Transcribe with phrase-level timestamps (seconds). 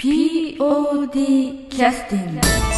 [0.00, 2.77] POD キャスティング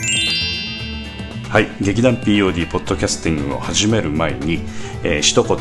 [1.51, 4.61] はい、劇団 POD ポッドキャスティングを始める前に、
[5.03, 5.57] えー一言、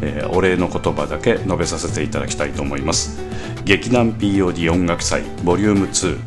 [0.00, 3.20] えーお礼の言葉だけ述べさせていただきたいと思います。
[3.66, 6.18] 劇団 POD 音楽祭ボリューム2、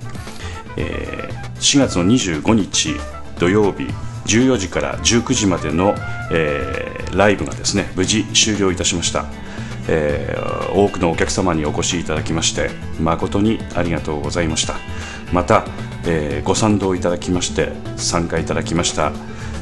[0.78, 2.94] えー4月の25日
[3.40, 3.88] 土曜日
[4.28, 5.96] 14時から19時までの、
[6.32, 9.26] えーライブがですね無事終了いたしました。
[9.88, 12.70] えー多くのお客様にお越しいただきまして
[13.02, 14.76] 誠にありがとうございました。
[15.34, 15.66] また、
[16.06, 19.12] えーご賛同いただきまして参加いただきました、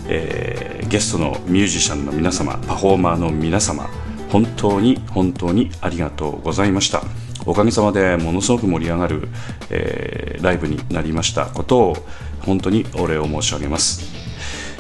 [0.07, 3.89] えーゲストのミュージシャンの皆様パフォーマーの皆様
[4.30, 7.02] 本当に本当にありがとうございました。
[7.45, 9.30] おかげさまでものすごく盛り上がる、
[9.69, 11.45] えーライブになりました。
[11.45, 11.97] ことを
[12.41, 14.02] 本当にお礼を申し上げます。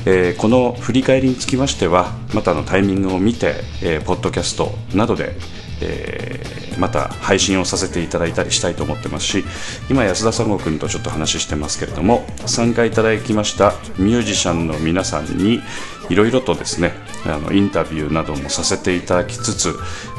[0.05, 5.35] えーこの振り返りにつきましてはまたのタイミングを見て、えーポッドキャストなどで、
[5.81, 9.43] えーまた配信をさせていただいたりしたいと思ってますし
[9.89, 15.59] 今安田三悟君とちょっと話してますけれども参加いただきましたミュージシャンの皆さんに
[16.09, 16.93] いろいろとですね
[17.25, 19.73] あのインタビューなどもさせていただきつつ、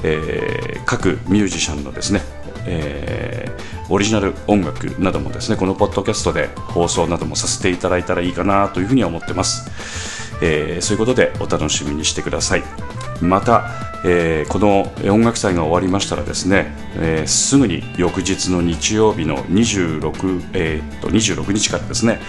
[0.04, 2.22] えー各ミュージシャンのですね
[2.66, 9.70] えーオリジナル音楽などもですねこのポッドキャストで放送などもさせていただいたらいいかなというふうには思ってます、
[10.42, 12.62] えーそういうことでお楽しみにしてください。
[13.20, 13.70] また、
[14.04, 22.20] えーこの音楽祭が終わりましたらですね、えーすぐに翌日の日曜日の26、えーと26日からですね、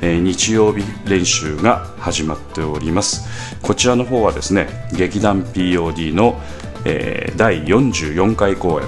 [0.00, 3.58] えー日曜日練習が始まっております。
[3.62, 6.40] こちらの方はですね劇団 POD の、
[6.84, 8.86] えー第44回公演、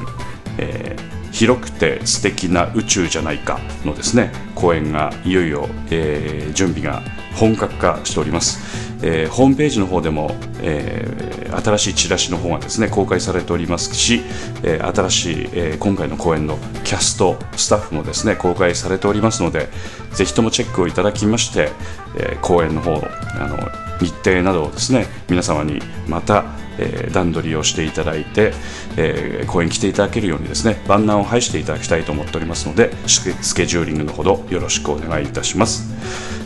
[0.59, 7.03] えー広くて素敵な宇宙じゃないかのですね公演がいよいよ、えー準備が
[7.37, 14.23] 本格化しております、えーホームページの方でも、えー新しいチラシの方がですね公開されておりますし、
[14.63, 19.69] えー新しい、え今回の公演のキャストスタッフもですね公開されておりますので
[20.13, 21.71] ぜひともチェックをいただきまして、
[22.17, 23.57] えー公演の方あの
[23.99, 26.45] 日程などをですね皆様にまた、
[26.81, 28.53] えー段取りをしていただいて、
[28.97, 35.89] えー公演来ていただけるようにですね万難を排していただきたいと思っておりますのでスケスケジューリングのほどよろしくお願いいたします、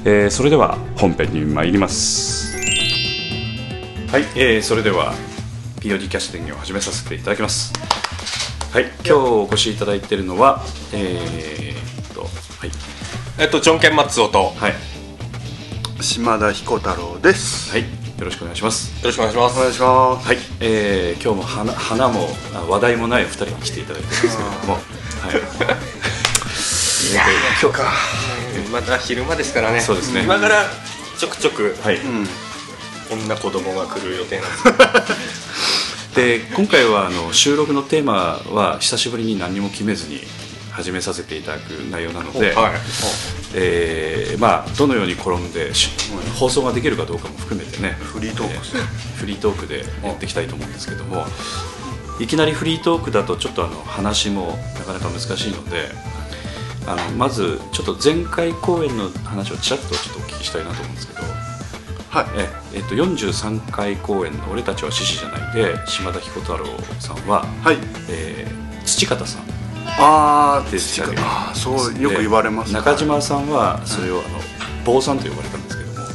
[0.05, 2.55] えーそれでは本編に参ります。
[4.11, 5.15] はい、えーそれでは
[5.81, 7.73] POD キャスティングを始めさせていただきます。
[8.73, 10.63] はい今日お越しいただいているのは
[10.93, 12.71] えーっとはい。
[13.39, 14.75] えっと、ジョンケン・マッツオと、よはい。
[16.01, 17.73] 島田彦太郎です。
[17.73, 19.59] はいよろしくお願いしますろしくお願いします。
[19.59, 20.29] お願いします。
[20.29, 24.83] はい、えー、今日も花花もあ話題もないお二人に来ていただいてるんですけれども、はい、
[27.61, 27.93] 今日か。
[28.73, 29.81] まだ昼間ですからね。
[29.81, 30.65] そうですね今から
[31.19, 31.99] ちょくちょく、はい、
[33.11, 34.57] 女子供が来る予定なんで
[35.27, 36.15] す。
[36.15, 40.21] で今回はあの収録のテーマは久しぶりに何も決めずに
[40.75, 42.73] 始めさせていただく内容なので、はい。
[43.55, 45.91] えーまあ、どのように転んでし
[46.37, 51.25] 放送ができるかどうかも含めてねフリートークえーフリートークでやっていきたいと思うんですけども
[52.21, 55.89] いきなりフリートークだとちょっとあの話もなかなか難しいので
[56.89, 62.27] あのまずちょっと前回公演の話をちらっとちょっとお聞きしたいなと思うんですけど、はい。
[62.37, 66.67] ええっと、43回公演の「俺たちは獅子じゃない」で島田彦太郎
[66.99, 67.79] さんは、はい。
[68.09, 69.43] えー土方さん
[69.99, 72.73] あー、で土方あーそうよく言われます。
[72.73, 74.39] で中島さんはそれをあの
[74.85, 76.09] 坊さんと呼ばれたんですけども、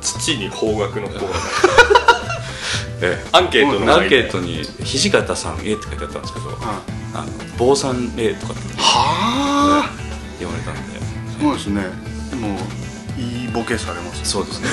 [0.00, 1.32] 父に方角の方が。
[3.02, 6.56] えアンケートえのアンケートに「土方さん A」って書いてあったんですけど
[7.12, 7.26] 「あの
[7.58, 9.90] 坊さん A」とかってはあ。
[10.38, 10.80] 言われたんで
[11.40, 11.82] そうですね。
[12.30, 12.58] でも
[13.18, 14.24] いいボケされます。
[14.24, 14.68] そうですね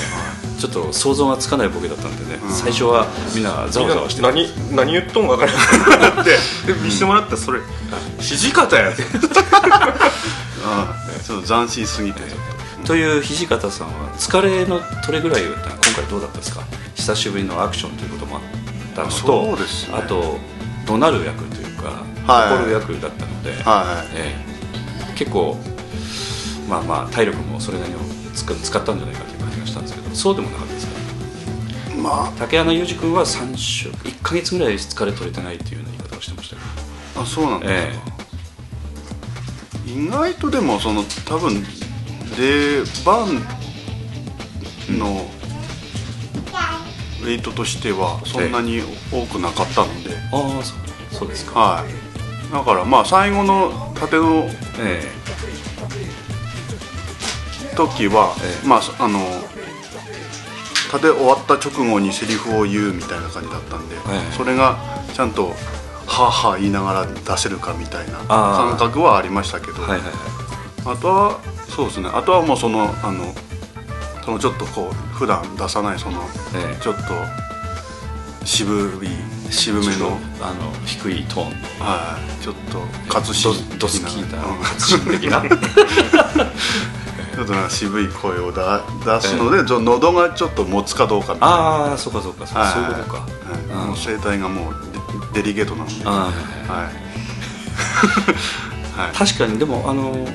[0.62, 2.50] ちょっと想像がつかないボケだったんでね、うん。
[2.52, 5.52] 最初はみんなざわざわして何何言っとんか分から
[5.98, 6.30] なくて
[6.72, 7.58] で見せてもらったらそれ
[8.20, 9.02] 土方やで
[10.64, 10.94] あ
[11.26, 12.20] ちょっと斬新すぎて。
[12.84, 15.54] という土方さんは疲れのどれぐらい今
[15.94, 16.62] 回どうだったですか？
[16.94, 18.42] 久しぶりのアクションということもあっ
[18.94, 19.66] たのとね。
[19.92, 20.38] あと
[20.86, 22.54] 怒鳴る役というか、はい。
[22.54, 24.08] 怒る役だったので、とはい。
[24.14, 24.36] え
[25.10, 25.14] え。
[25.16, 25.58] 結構
[26.68, 27.98] まあまあ体力もそれなりに
[28.34, 29.31] 使使ったんじゃないかと
[29.72, 30.92] したんですけどそうでもなかったですか
[32.02, 36.68] ま竹穴裕二君は3週1か月ぐらい疲れ取れてないっていうような言い方をしてましたけど。
[37.20, 38.04] ああそうなんですか、
[39.86, 39.90] え。
[39.90, 41.62] 意外とでもその多分
[42.36, 43.42] 出番
[44.98, 45.26] の
[47.22, 48.80] ウェイトとしてはそんなに
[49.12, 50.78] 多くなかったので、ああそう
[51.10, 51.60] そうですか。
[51.60, 52.52] はい。
[52.52, 54.48] だからまあ最後の縦の
[54.80, 55.02] え
[57.76, 58.66] 時は、ええ。
[58.66, 59.20] まああの
[60.92, 63.98] 縦終わった直後にセリフを言うみたいな感じだったんで、え
[64.30, 64.32] え。
[64.36, 64.76] それが
[65.14, 65.54] ちゃんと
[66.06, 70.94] 「はあはあ」言いながら出せるかみたいな感覚はありましたけど、えはいはいはい。
[70.94, 71.38] あとは
[71.74, 72.10] そうですね。
[72.12, 73.34] あとはもうそのあの
[74.22, 76.82] そのちょっとこう普段出さないその、ええ。
[76.82, 77.02] ちょっと
[78.44, 79.08] 渋い
[79.50, 81.50] 渋めの、あの低いトーン。
[81.50, 83.92] のはい、ちょっと活心的
[84.32, 84.44] な。
[84.44, 85.42] うん活心的な。
[85.42, 85.48] ち
[87.42, 91.56] ょっとなんか渋い声をだ出すので、ちょ喉がちょっと持つかどうかみたいな。
[91.56, 92.72] ああそうかそうかそうはい。
[92.72, 93.20] そういうことか。
[93.20, 93.60] はい。
[93.62, 93.88] うん。
[93.88, 94.74] もう声帯がもう
[95.34, 96.04] デデリゲートなので。
[96.04, 96.14] はい。
[96.14, 96.92] はい。
[96.92, 97.12] い
[98.98, 99.16] はい。
[99.16, 100.26] 確かにでもあの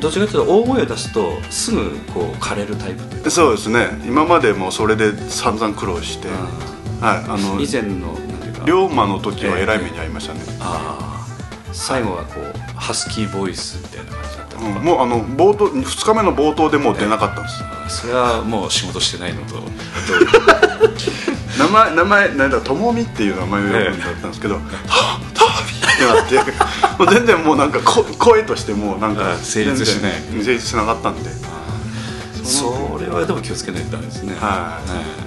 [0.00, 3.88] どちらかというと大声を出すとすぐこう枯れるタイプそうですね。
[4.04, 8.16] 今までもそれで散々苦労して、はい、あの以前の
[8.66, 11.15] 龍馬の時はえらい目に遭いましたね、ああ
[11.76, 14.56] 最後はこうハスキーボイスみたいな感じだった。
[14.56, 19.56] うんもうあの冒頭2日目の冒頭でもう出なかったんです、それはもう仕事してないのと
[21.58, 26.52] 名前名前なんだともみっていう名前を呼ぶんだったんですけど「はあともみ!」ってなって
[26.98, 30.12] もう全然もうなんかこ声としてもうなんかあ成立しない。
[30.42, 31.30] 成立しなかったんで。
[32.46, 34.34] それはでも気をつけないとダメですね。
[34.40, 34.90] はい。
[34.90, 35.25] えな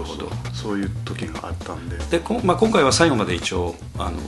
[0.00, 0.30] るほど。
[0.52, 1.96] そういう時があったんで。
[2.10, 4.18] でこ、まあ、今回は最後まで一応あの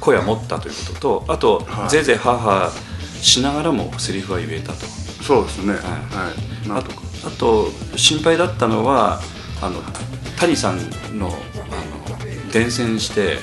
[0.00, 1.90] 声は持ったということとあと、はい。
[1.90, 4.86] ぜいぜいハーハーしながらもセリフは言えたと。
[5.22, 5.74] そうですね。
[5.74, 6.32] は
[6.64, 7.02] い、なあんとか。
[7.26, 9.20] あと心配だったのは
[9.60, 9.82] あの
[10.38, 10.78] 谷さん
[11.18, 13.36] のあの伝染して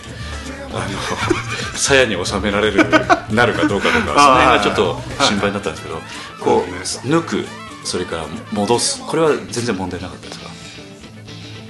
[0.71, 0.81] あの
[1.77, 2.83] 鞘に収められる
[3.29, 6.01] なるかどうかとかその辺がちょっと心配だったんですけど、
[6.43, 7.45] こう抜く
[7.83, 9.01] それから戻す。
[9.05, 10.47] これは全然問題なかったですか？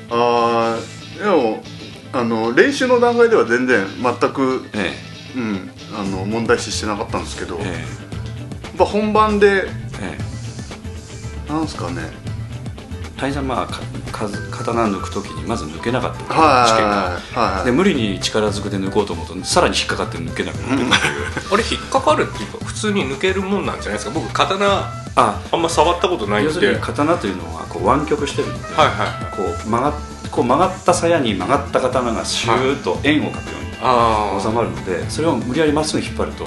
[0.10, 1.64] ああでも
[2.14, 4.94] あの練習の段階では全然全く、え
[5.36, 7.74] うん、あの問題視してなかったんですけど、えやっ
[8.76, 9.70] えぱ本番でえ
[10.02, 10.18] え。
[11.50, 12.02] えなんですかね。
[13.18, 13.82] 谷さんまあか
[14.12, 16.20] か刀抜く時にまず抜けなかった。
[16.20, 17.66] 試験がはいはいはい。
[17.66, 21.54] で無理に力ずくで抜こうと思うとさらに引っかかって抜けなくなってるっていう。
[21.54, 24.12] あれ引っかかるっていうか普通に抜けるもんなんじゃないですか？
[24.12, 33.42] 僕刀ああんま触ったことないん要ですはいるに刀というのはこう湾曲してるので、はいはいこう曲がっこう曲がった鞘に曲がった刀がシューッと円を描くよ
[33.82, 36.46] あうに収まるのでそれを無理やりまっすぐ引っ張ると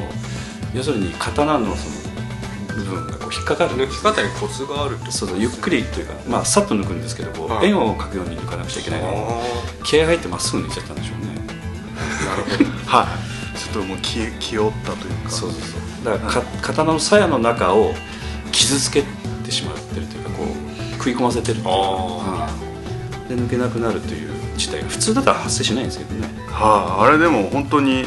[0.74, 3.70] 要するに刀のその部分がこう引っかかる。
[3.70, 7.66] 抜き方にコツがあるってそうそうゆっくりというかまあさっと抜くんですけどこう、はい。
[7.66, 11.34] 円を描くように抜かなくちゃいけないのであ気合が入ってまっすぐ抜いちゃったんでしょうね。
[11.34, 12.70] なるほど。
[12.86, 13.16] は
[13.54, 13.58] い。
[13.58, 15.30] ちょっともう気気負ったというか。
[15.30, 16.04] そうそうそう。
[16.04, 17.94] だからか刀の鞘の中を
[18.50, 19.02] 傷つけ
[19.44, 21.72] てしまってるというかこう食い込ませてるっていうか。
[21.72, 23.28] あうん。
[23.28, 26.28] で抜けなくなるという事態が普通だったら発生しないんですけどね。
[26.48, 28.04] はい、あれでも本当に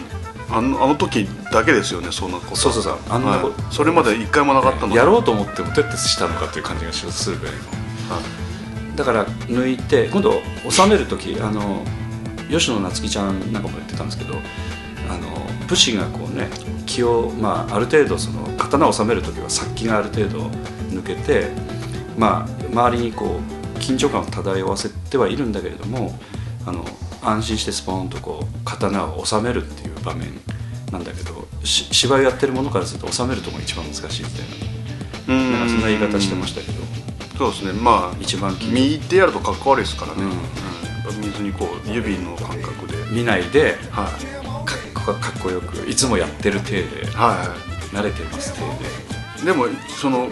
[0.49, 2.55] あのあの時だけですよねそんなこと。
[2.55, 2.97] そうそうそう。
[3.09, 3.55] あんなこはい。
[3.71, 7.59] それまで一回もなかったのでやろうと思ってもどうやってしたのかという感じがするぐらいの。
[8.15, 8.43] はい。
[8.95, 11.83] だから抜いて今度収める時あの
[12.49, 14.35] 吉野夏樹ちゃんなんかも言ってたんですけど
[15.09, 15.27] あの
[15.67, 16.49] 武士がこうね
[16.85, 20.47] 気を、まあ、ある程度その刀を収める時は殺気がある程度
[20.89, 21.49] 抜けて、
[22.17, 23.39] まあ、周りにこ
[23.75, 26.17] う緊張感を漂わせてはいるんだけれども
[26.65, 26.85] あの
[27.21, 30.29] 安心してスポーンとこう刀を収めるっていう場面
[30.91, 34.73] なんだけどし芝居をやってるものからすると収めるとこが一番難しいみたいな
[35.27, 36.83] なんかそんな言い方してましたけど。
[37.37, 37.73] そうですね。
[37.73, 40.29] まあ一番右ってやるとかっこ悪いですからね、うん。
[40.29, 41.21] うん。
[41.21, 42.93] 水にこう指の感覚で。
[43.11, 44.09] 見ないでは
[44.39, 44.42] い
[45.03, 47.55] かっこかっこよくいつもやってる体では
[47.91, 49.43] 慣れてます体で。
[49.43, 49.65] いでも
[49.99, 50.27] その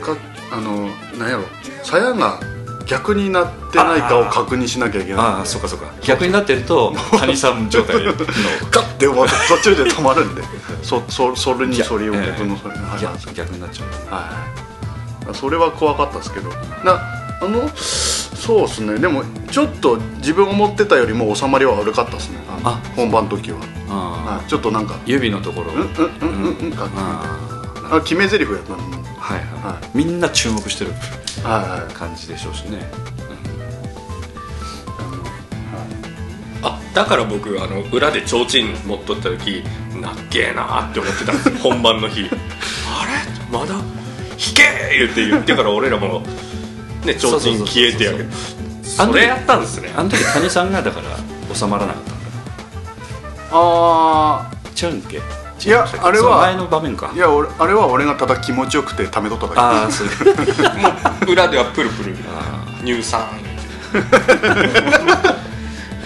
[0.00, 0.16] か
[0.52, 1.44] あのなんやろ。
[1.82, 2.40] 鞘が
[2.86, 5.20] 逆になってないかを確認しなきゃいけない。
[5.20, 5.92] ああそうかそうか。
[6.02, 8.12] 逆になってると谷さん状態の。
[8.70, 10.42] カッて終わって途中で止まるんで。
[10.82, 13.00] そそそれにそれをええ逆のそれにはい。
[13.00, 14.14] 逆逆になっちゃう。
[14.14, 15.34] はい。
[15.34, 16.50] それは怖かったですけど。
[16.84, 18.98] なあのそうですね。
[18.98, 22.38] でもちょっと自分思ってたよりも収まりは悪かったですね。
[22.64, 24.94] あ本番の時は、あはい、ちょっとなんか。
[24.94, 25.72] あ指のところ。
[25.72, 26.72] うんうんうんうんうん。
[26.72, 30.92] かああ決め台詞やったのもはいはい、はみんな注目してる。
[31.42, 32.78] は感じでしょうしね、
[36.62, 39.64] あだから僕あの裏で提灯持っとった時
[39.98, 41.48] なっけえなって思ってたんです。
[41.48, 42.28] よ本番の日。
[42.86, 43.58] あれ？
[43.58, 43.74] まだ？
[43.74, 43.84] 弾
[44.54, 46.22] けー言って言ってから俺らも
[47.04, 48.28] ね提灯消えてやけど
[48.98, 49.92] あの時それやったんですね。
[49.96, 52.20] あの時谷さんがだから収まらなかったんだ。
[53.52, 55.20] あ違うんっけ
[55.68, 57.10] いやあれは前の場面か。
[57.12, 59.60] あいや俺あれは俺がただ気持ちよくてためとっただけ。
[59.60, 60.06] ああそう。
[60.08, 60.12] も
[61.28, 63.26] う裏ではプルプルあ乳酸。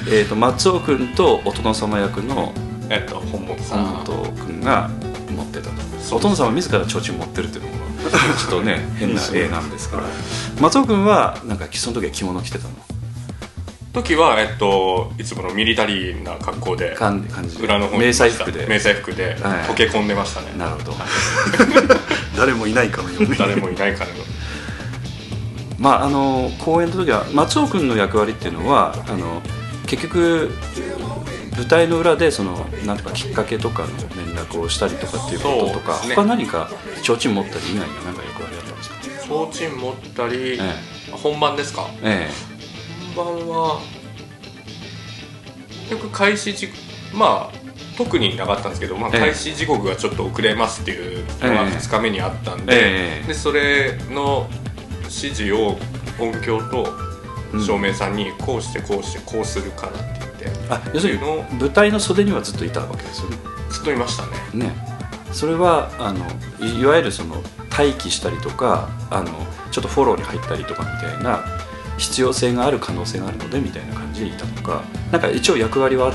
[0.06, 2.52] えー、と松尾君とお殿様役の
[2.90, 4.90] えっと本本さん本本君が
[5.34, 6.16] 持ってたと。
[6.16, 10.04] お殿様自ら提灯持ってるっていうのもちょっとね 変な絵なんですから
[10.61, 12.70] 松尾君はなんかその時は着物着てたの？
[13.92, 18.66] 時は、えっと、いつものミリタリーな格好で感じ裏の迷彩服で。
[18.66, 19.34] 迷彩服ではい。
[19.68, 20.96] 溶け込んでましたね、なるほど。
[22.37, 23.28] 誰もいないかのように。
[23.38, 24.16] 誰もいないからの
[25.78, 29.42] まああの公演の時は松尾君の役割っていうのはあの
[29.87, 30.50] 結局
[31.56, 36.14] 舞台の裏でそのなんとかきっかけとかの連絡をしたりとかっていうこととか、ね。
[36.14, 36.68] 他何か
[37.02, 38.94] 提灯持ったり以外には何か役割あったんですか？
[39.52, 40.58] 提灯持ったり、え
[41.12, 41.87] 本番ですか？
[42.02, 42.28] え
[43.14, 43.80] 本番は
[45.88, 46.68] 結局開始時
[47.12, 47.64] まあ
[47.96, 49.20] 特になかったんですけど、まあ、ええ。
[49.20, 53.26] 開始時刻がちょっと遅れますっていうのがええ2日目にあったんで,、ええ。
[53.28, 54.49] でそれの
[55.02, 55.78] 指示を
[56.18, 56.87] 音響と
[57.64, 61.20] 照明さんにこうしてこうしてこうするからってて、あ要するに
[61.58, 63.36] 舞台の袖にはずっといたわけですよね。
[63.70, 64.66] ずっといましたね。
[64.66, 64.94] ね。
[65.32, 66.24] それはあの
[66.60, 69.32] いいわゆるその待機したりとかあの
[69.72, 71.44] ちょっとフォローに入ったりとかみたいな
[71.98, 76.12] 必要性がある可能性があるのでみたいな感じでいたのかなんか一応役割はあっ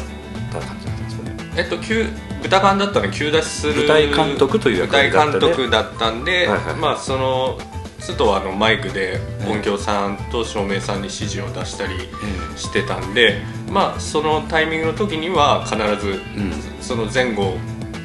[0.51, 1.35] た感じだったんですかね。
[1.57, 2.05] えっと急
[2.41, 6.75] 豚缶だったので急出しする舞台監督という役割だった舞ね台監督だったんで、はいはい。
[6.75, 7.59] まあその
[8.07, 12.09] 都度あのマイクで音響さんと照明さんに指示を出したり
[12.55, 16.53] してたんで、まあそのタイミングの時には必ず、うん。
[16.81, 17.57] その前後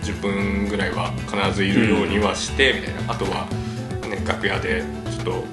[0.02, 3.12] 10分ぐらいは必ずいるようにはして、みたいな。
[3.12, 3.46] あとは、
[4.08, 5.44] ね、楽屋でちょっと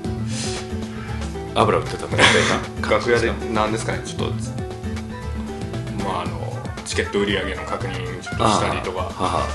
[1.56, 2.20] 油売ってたみたい
[2.82, 2.90] な？
[2.90, 4.02] 楽屋ですかですかね？
[4.06, 4.34] ちょっと
[6.04, 9.48] まああのチケット売り上げの確認ちょっとしたりとか。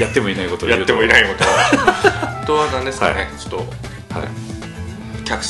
[0.00, 2.40] やってもいないことをやってもいないことは。
[2.42, 3.28] あとは何ですかね、はい。
[3.36, 5.24] ちょっとはい。
[5.24, 5.42] 客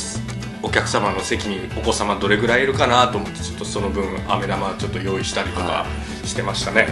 [0.62, 5.86] お客様の席にお子様どれぐらいいるかなと思ってちょっとその分飴玉ちょっと用意したりとかは
[6.24, 6.88] してましたね。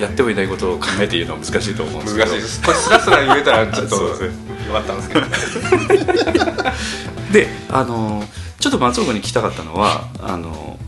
[0.00, 2.30] やってもいないことを考えて言うのは難しいと思うんですけど。
[2.30, 2.62] 難しいです。
[2.62, 4.12] これスラスラ言えたらちょっとよ
[4.72, 5.08] かったんです。
[5.10, 5.20] け
[6.38, 6.46] ど
[7.32, 8.24] であの
[8.58, 10.78] ちょっと松岡に聞きたかったのはあの、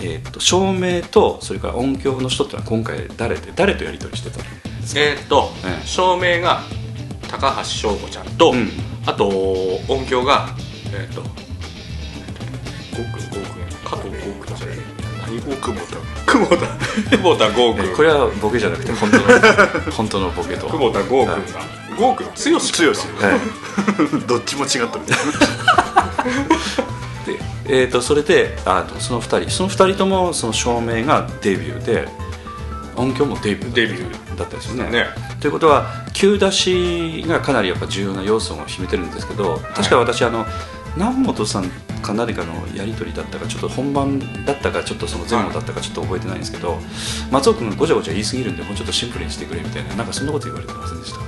[0.00, 5.00] えー、と照明とそれから音響の人ってのは今回誰で誰とやり取りしてたんですか？
[5.00, 5.86] えーっと、ええ。
[5.86, 6.62] 照明が
[7.28, 8.70] 高橋翔子ちゃんと、うん
[9.06, 9.28] あと
[9.88, 10.48] 音響が
[10.92, 14.76] えーっとゴーくんゴーくん加藤ゴーくんじゃない
[15.26, 15.74] 何ゴーくん
[16.26, 16.66] 久保田
[17.10, 19.24] 久保田ゴーくこれはボケじゃなくて本当の
[19.92, 20.66] 本当のボケと。
[20.66, 21.60] 久保田ゴーくんが
[21.98, 22.72] ゴーくん剛くん強し
[23.20, 24.26] はい。
[24.26, 25.16] どっちも違ったみたい
[27.34, 32.08] でえー、とそれであのその2人その2人ともその照明がデビューで
[32.96, 33.72] 音響もデビュー。
[33.72, 34.38] デビュー。
[34.38, 34.90] だったですよね。
[34.90, 35.06] ね。
[35.40, 35.86] ということは
[36.20, 40.44] 急出しがかなりやっぱ重要な要素を秘めてるんですけど確か私、あの
[40.94, 41.70] 南本さん
[42.02, 46.78] か何かのやり取りだったかちょっと本番だったかちょっとその前後だったかちょっと覚えてないんですけど、
[47.30, 51.22] 松尾君がごちゃごちゃ言い過ぎるんでもうちょっとシンプルにしてくれみたいななんかそんなこと言われてませんでしたっ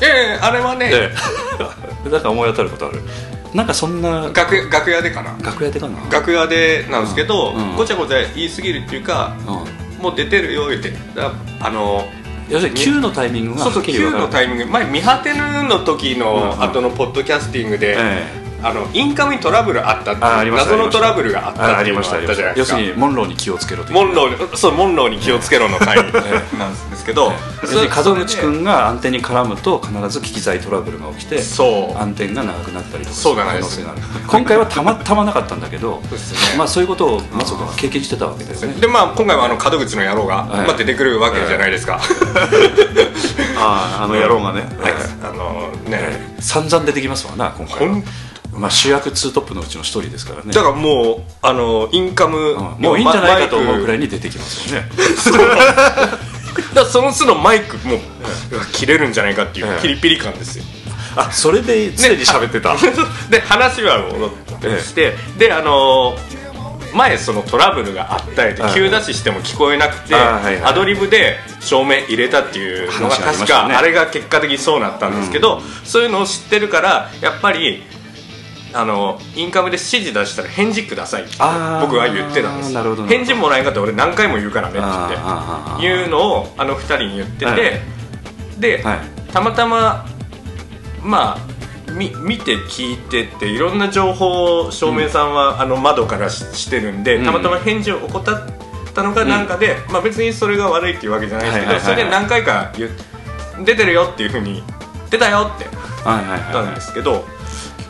[0.00, 0.06] け？
[0.06, 1.14] ええあれはね、え
[2.04, 2.10] え。
[2.10, 3.00] なんか思い当たることある？
[3.54, 5.34] なんかそんな楽屋楽屋でかな？
[5.42, 5.98] 楽屋でかな？
[6.10, 7.76] 楽屋でなんですけど、うんうん。
[7.76, 10.02] ごちゃごちゃ言い過ぎるっていうかうん。
[10.02, 10.90] もう出てるよ言って。
[11.14, 12.06] だあの
[12.48, 14.66] 要するに Q のタイミングがそうそうはっきり Q 分かるのタイミング。
[14.66, 22.78] 前見果てぬの時の後のポッドキャスティングで、えあのインカムにトラブルあったっていうあありました謎のトラブルがあったっていうのがあったじゃないですか。
[22.78, 23.94] 要するにモンローに気をつけろという。
[23.94, 26.02] モンローそうモンローに気をつけろの回な
[26.68, 27.32] んですけど、
[27.62, 31.98] 要するに門口君が暗転に絡むと必ず機器材トラブルが起きてそう。
[31.98, 33.80] 暗転が長くなったりとかそうなんです。
[33.82, 34.26] 可能性がある。
[34.28, 36.58] 今回はたまたまなかったんだけどそうですね。
[36.58, 38.74] まあそういうことを松岡は経験してたわけですね。
[38.74, 40.66] でまあ今回はあの門口の野郎が、はい。
[40.66, 42.00] まあ、出てくるわけじゃないですか、
[43.58, 44.92] あああの野郎がね、はい。
[45.22, 48.02] あのね、散々出てきますわな今回は
[48.56, 50.52] まあ主役ツートップのうちの一人ですからね。
[50.52, 52.58] だからもうあのインカム、うん。
[52.82, 54.88] もういいんじゃないかと思うくらいにに出てきますよね。
[56.74, 57.98] だその都度マイクもう
[58.72, 59.82] 切れるんじゃないかっていうええ。
[59.82, 60.64] ピリピリ感ですよ。
[61.16, 62.76] あそれで常に喋ってた、
[63.30, 66.16] で話は戻ってして、であの
[66.92, 68.74] 前そのトラブルがあったりではい。
[68.74, 77.82] 急出ししても聞こえなくてアドリブで照明入れたっていうのが確かあれが結果的にそうなったんですけどそういうのを知ってるからやっぱり
[78.76, 81.32] あのインカムで指示出したら返事くださいって
[81.80, 85.86] 僕は言ってたんです返事もらえんかったら俺何回も言うからねって言って。
[85.86, 87.60] いうのをあの二人に言ってて、はい。
[88.60, 88.98] で、はい。
[89.32, 90.06] たまたま
[91.02, 97.24] まあみ見て聞いてっていろんな情報を照明さんは、あの窓からししてるんで、うん。
[97.24, 101.94] たまたま返事を怠ったのかなんかで、まあ、別にそれが悪いっていうわけじゃないですけど、はいはいはいはい。
[101.94, 102.90] それで何回か言う
[103.64, 104.62] 出てるよっていうふうに
[105.10, 105.64] 出たよって
[106.06, 107.24] はいはい言ったんはいですけど、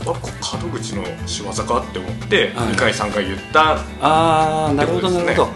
[0.03, 0.31] あこ
[0.63, 2.69] 門口の仕業かって思って、はい。
[2.69, 5.49] 2回3回言ったああなるほどなるほど。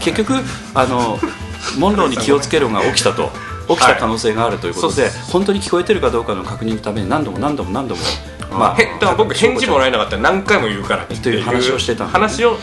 [0.00, 0.34] 結局
[0.74, 1.18] あの
[1.78, 3.30] モンローに気をつけろが起きたと。
[3.68, 8.00] 起きた可能性があるということで、はい本当に聞こえてるかどうかの確認のために何度も何度も何度も。
[8.50, 12.56] まへだから僕返事もらえなかったら何回も言うからってという話をしてた話を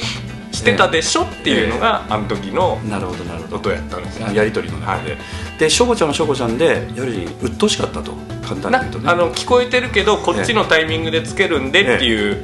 [0.66, 3.58] してたでしょっていうのが、あの時のなるほどなるほど。
[3.58, 4.28] ことやったんですよ。
[4.34, 5.18] やり取りの中で、
[5.60, 8.14] でしょこちゃんはしょこちゃんでやはり鬱陶しかったと。
[8.46, 9.10] 簡単にな言うとね。
[9.10, 12.44] あの聞こえてるけどこっちのタイミングでつけるんでっていう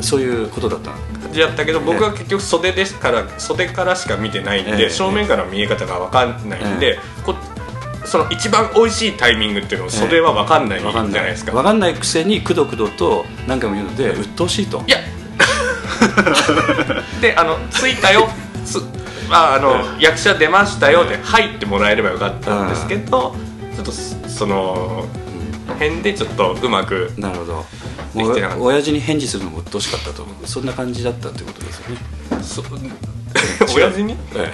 [0.00, 0.92] そういうことだった。
[1.32, 4.90] じやったけど僕は結局袖ですから袖からしか見てないんで、ええ。
[4.90, 7.34] 正面から見え方が分かんないんで、こ
[8.04, 14.82] その一番美味しいタイミングっていうのを袖は分かんないじゃないですか、わかんないくせにくどくどと何回も言うので鬱陶しいと。
[14.86, 14.98] いや
[17.20, 18.28] であの着いたよ。
[18.64, 18.82] つ
[19.30, 21.04] ああの役者出ましたよ。
[21.08, 23.34] で入ってもらえればよかったんですけど
[23.74, 25.06] ちょっとそその
[25.78, 27.64] 辺でちょっとうまくなるほど。
[28.14, 28.62] できてなかった。
[28.62, 31.96] 親父に返事するのも鬱陶しかったとそんな感じだったってことですよね。
[32.42, 32.62] そ
[33.74, 34.16] 親父に？
[34.34, 34.52] え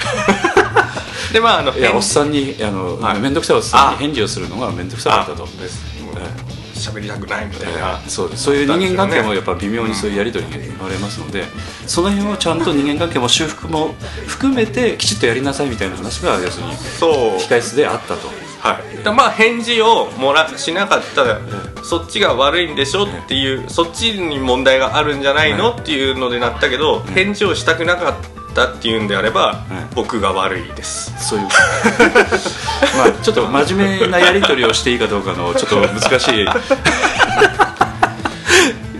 [1.32, 3.18] でまああのえいやおっ返さんにあの、はい。
[3.18, 3.98] 面倒くさいおっさんにあ。
[3.98, 5.82] 返事をするのが面倒くさかったとあです。
[6.04, 11.44] もうえ喋りたくないみたいえなそうそういう人間関係もやっぱ微妙にそういうやり取りが生まれますので、
[11.86, 13.94] その辺をちゃんと人間関係も修復も
[14.26, 17.12] 含めてきちっとやりなさいみたいな話が要するにそう。
[17.38, 18.48] 控え室であったと。
[18.60, 21.40] はい、だまあ返事をもらしなかったら
[21.84, 28.28] そっちが悪いんでしょっていうそっちに問題があるんじゃないのっていうのでなったけど返事をしたくなかった
[28.66, 31.12] っていうんであれば僕が悪いです。
[31.18, 31.46] そういう。
[31.46, 36.46] まあちょっと真面目なやり取りをしていいかどうかのちょっと難しい。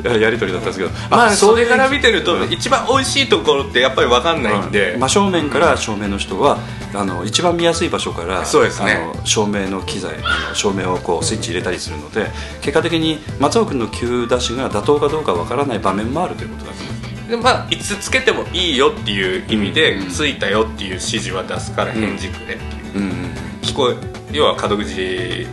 [0.04, 0.90] やり取りだったんですけど。
[1.10, 4.96] まあそれから見てると一番美味しいところってやっぱり分かんないんで。
[4.98, 6.58] 真正面から正面の人は
[6.94, 8.92] あの一番見やすい場所からそうですね。
[8.92, 12.26] あの照明の機材あの照明をこうスイッチ入れたりするので
[12.60, 16.78] 結果的に松尾君の急出しが妥当かどうかわからない場面もあるということだね
[17.28, 20.08] でまあいつつけてもいいよっていう意味でうん。
[20.08, 22.98] ついたよっていう指示は出すから返事くれっていう。
[22.98, 23.10] うん。
[23.62, 23.96] 聞こえ
[24.32, 25.46] 要は門口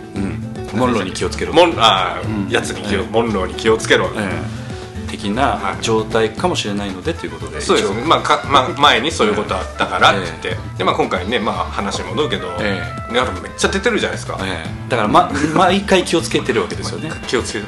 [0.73, 1.53] モンローに気をつけろ。
[1.53, 2.49] モンあー、うん。
[2.49, 3.07] やつに気を、ええ。
[3.09, 4.65] モンローに気をつけろ、ええ。
[5.07, 10.19] 的な状態かもしれないのでということでそうですね、まあかまあ、前にそういうことあったからって。
[10.21, 14.89] え言って、でまあ、今回ね、まあ、話戻るけど、えね、あれめっちゃ出てるじゃないですか、ええ。
[14.89, 17.11] だから、ま、毎回気をつけてるわけですよね。
[17.27, 17.65] 気をつけて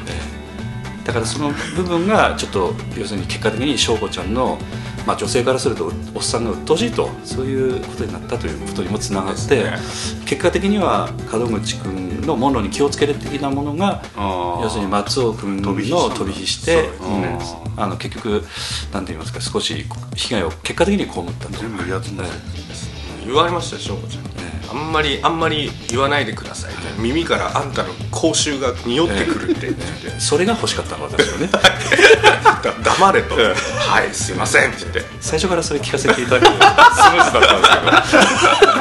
[1.08, 4.58] だからその部分がちょっと要するに結果的に翔子ちゃんの、
[5.06, 14.02] まあ、女性からするとおっさんが鬱陶しいとそういうことになったということにもつながって、です結果的には門口君のモンローに気をつける的なものが
[14.62, 15.64] 要するに松尾君の
[16.10, 17.40] 飛び火してね
[17.78, 17.82] うん。
[17.82, 18.44] あの結局
[18.92, 21.58] なんて言いますか少し被害を結果的に被ったと。
[21.58, 22.28] 全部やつのえ
[23.26, 24.27] 言われましたよ翔子ちゃん、
[24.78, 29.68] んまりあんまり言わないでくださいって、耳からあんたの口臭が匂ってくるって。
[29.68, 29.84] 言って、
[30.16, 31.48] えそれが欲しかったの私はね。
[31.48, 31.60] だ
[32.98, 33.42] 黙れと、は
[34.04, 34.72] いすいません。
[34.72, 34.80] って。
[34.82, 36.46] 言って最初からそれ聞かせていただく。
[36.46, 38.12] とスムーズだったんです
[38.60, 38.72] けど。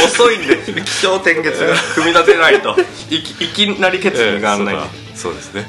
[0.06, 0.56] 遅いんで。
[0.82, 2.76] 気象点結が組み立てないと。
[3.10, 4.86] いきいきなり決意があんないんで。
[5.14, 5.62] そうですね。
[5.62, 5.68] ね。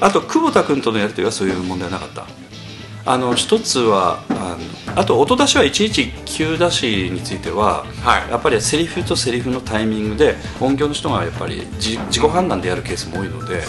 [0.00, 2.24] あと久保田君とのやり取りはそういう問題はなかった？
[3.10, 4.56] あの一つはあ
[4.94, 8.30] のあと音出しはいちいち急出しについては、はい。
[8.30, 13.62] やっぱりセリフとセリフのタイミングで音響の人がやっぱり自自己判断でやるケースも多いのでね。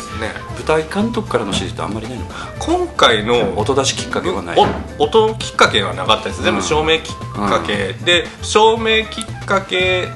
[0.56, 2.52] 舞台監督からの指示ってあんまりないのかな。
[2.60, 4.58] 今回の音出しきっかけはない。
[5.00, 6.44] お音きっかけはなかったです。
[6.44, 10.08] 全部照明きっかけ、で照明きっかけ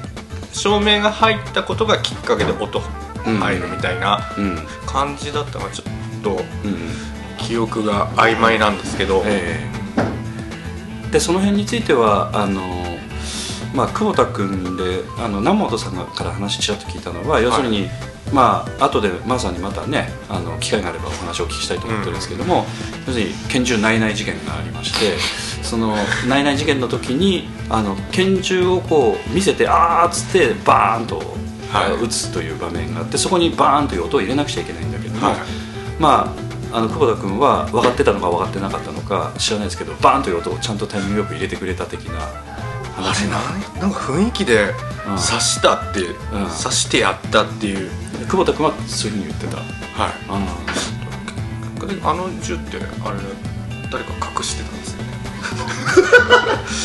[0.52, 2.80] 照明が入ったことがきっかけで音
[3.24, 4.58] 入るみたいなうん。
[4.86, 6.30] 感じだったのがちょっと
[6.64, 7.05] うん
[7.46, 9.60] 記憶が曖昧なんですけど、え
[11.08, 11.12] え。
[11.12, 12.60] でその辺についてはあの、
[13.74, 17.88] まあ、久保田君であの南本さんがから話ちらっと聞いたのは要するに、
[18.32, 22.64] まあ後でまさにまたねあの機会があればお話をお聞きしたいと思ってるんですけども、
[23.06, 25.16] 要するに拳銃内々事件がありまして
[25.62, 25.94] その
[26.28, 31.18] 内々事件の時にあの拳銃をこう見せてあーっつってバーンと、
[31.70, 32.04] はい。
[32.04, 35.36] 撃つという場面があってそこにバーンという音を入れなくちゃいけないんだけども、はい。
[35.98, 36.45] まあ
[36.76, 44.74] あの久保田君は分かってたのか分かってなかったのか知らないですけどバーンという音をちゃんとタイミングよく入れてくれた的なあ話れなんなんか雰囲気で
[45.06, 45.16] うん。
[45.16, 46.04] 刺したって、ん。
[46.04, 47.90] 刺してやったっていう。
[48.28, 49.56] 久保田君はそういうふうに言ってた。
[49.58, 50.12] はい。
[50.28, 53.18] ああの銃ってあれ
[53.92, 55.08] 誰か隠してたんですよね。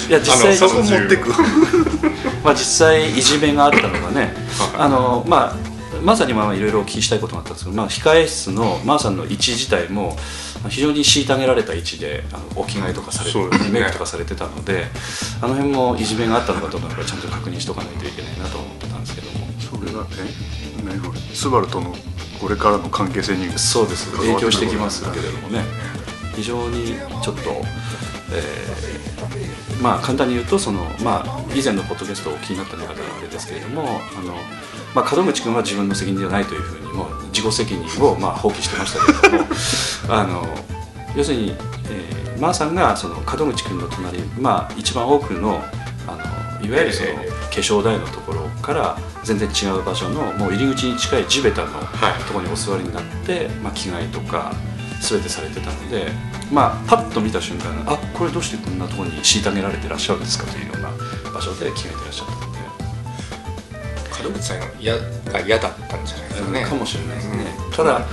[0.09, 1.29] いや実際そこ持ってく
[2.43, 4.33] まあ、実際いじめがあったのがね、
[4.75, 4.81] はい。
[4.85, 5.70] あのまあ、
[6.03, 10.15] まさにまあいろいろお聞きしたいことがあったんですけど、まあ、控え室のマーさんの位置自体も
[10.69, 13.71] 非常に虐げられた位置であのお着替えとかされて、そうですね。
[13.71, 14.85] メイクとかされてたので
[15.41, 19.47] あの辺もいじめがあったのかどうかちゃんと確認しとかないといけないなと思ってたんですけども。
[19.59, 20.83] それがえ？
[20.83, 21.19] 何これ？
[21.19, 21.95] スバルとの
[22.39, 24.11] これからの関係性にそうです。
[24.17, 25.63] 影響してきますけれどもね。
[26.35, 27.41] 非常にちょっと、
[28.33, 33.85] えーまあ簡単に言うとその、まあ、以前のポッドキャストをお聞きになった方はあれですけれどもあ
[34.21, 34.35] の、
[34.93, 39.49] まあ、門口君は自分の責任ではないというふうにもう自己責任をまあ放棄してましたけれども
[40.09, 40.47] あの
[41.15, 41.55] 要するに、
[41.89, 45.63] えー、マーさんがその門口君の隣、まあ、一番多くの
[46.07, 46.11] あ
[46.61, 51.83] のいわゆるそのえ化粧台のところから全然違う場所のもう入り口に近い地べたのは
[52.17, 52.23] い。
[52.23, 54.53] ところにお座りになって、まあ、着替えとか
[55.01, 56.11] 全てされてたので、
[56.51, 60.89] まあ、パッと見た瞬間あこれどうしてこんなところに虐げられてらっしゃるんですかというような
[61.31, 62.50] 場所で着替えてらっしゃった
[64.23, 65.07] 門口さんが嫌だっ
[65.87, 66.65] たんじゃないですかね。
[66.65, 68.05] かもしれないですね、ただ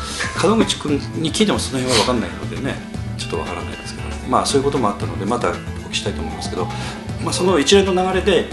[0.42, 0.92] 門口君
[1.23, 2.75] に聞いてもその辺は分かんないのでね
[3.16, 6.66] ちょっと分からないですけど、まあそういうこともあったのでまたお聞きしたいと思いますけど、
[7.23, 8.47] まあ、その一連の流れで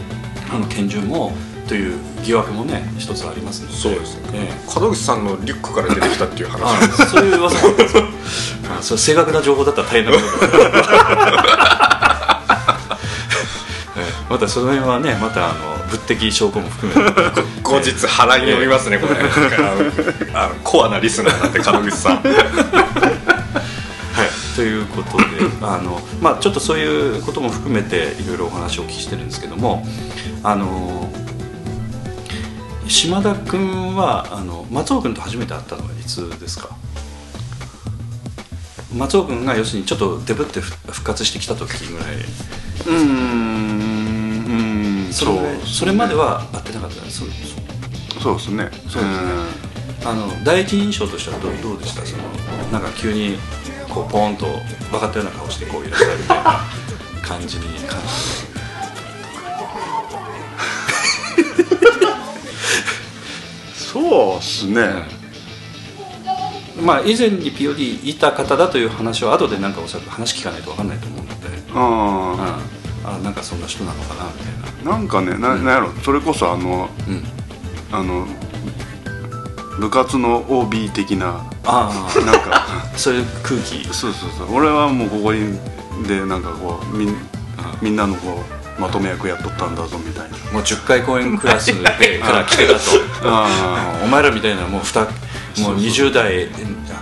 [0.52, 1.34] あの拳銃も
[1.68, 3.76] という疑惑もね一つありますので。
[3.76, 4.80] そうですね、ええ。
[4.80, 7.10] 門口さんのリュックから出てきたっていう話。
[7.10, 8.04] そういう噂もあったんですよ。
[8.78, 11.75] あそれ正確な情報だったら大変なことだええ
[14.30, 17.22] またその辺はねまたあの物的証拠も含めて。
[17.62, 19.16] 後日腹に読みますねこれ。
[20.34, 22.18] あのコアなリスナーなんで門口さん。
[22.26, 25.26] はい、ということで
[25.62, 29.86] あの、まあ、ちょっとそういうことも含めていろいろお話をお聞きしてるんですけども
[30.42, 31.12] あの
[32.88, 36.70] 島田君はあの松尾君と初めて会ったのはいつですか？
[38.96, 42.08] 松尾君が要するにちょっとデブってふ復活してきた時ぐらい。
[42.88, 43.55] うん
[45.16, 45.68] それそう。
[45.68, 46.96] それまでは会ってなかった。
[47.10, 47.30] そう。
[48.22, 48.70] そうですね。
[48.90, 49.28] そうですね。
[50.06, 52.06] あの第一印象としてはどうどうでした？
[52.06, 52.24] その
[52.72, 53.38] なんか急に
[53.90, 54.46] こうポーンと
[54.92, 56.60] 分かったような顔してこういらっしゃるみたいな
[57.24, 57.64] 感じに。
[57.88, 58.56] 関して
[63.76, 65.06] そうっすね、
[66.82, 72.75] まあ以前に POD いた方だという話は後でなんかおそらく話聞かないと分かんないと思うので、うん、
[73.06, 74.92] ああなんかそんな人なのかなみたいな。
[74.94, 77.24] あなんかねな,、なんやろそれこそあのうん。
[77.92, 78.26] あの
[79.80, 81.92] 部活の OB 的なあ
[82.26, 82.66] なんか。
[82.68, 83.84] あ そういう空気。
[83.94, 84.56] そうそうそう。
[84.56, 85.60] 俺はもうここに
[86.08, 87.16] でなんかこうみん
[87.82, 88.44] みんなのこ
[88.78, 90.38] うまとめ役やっとったんだぞみたいな。
[90.52, 92.80] もう10回公演クラスで から来てたと。
[93.24, 93.48] あ
[94.04, 95.08] お前らみたいなもう2
[95.62, 96.50] もう20代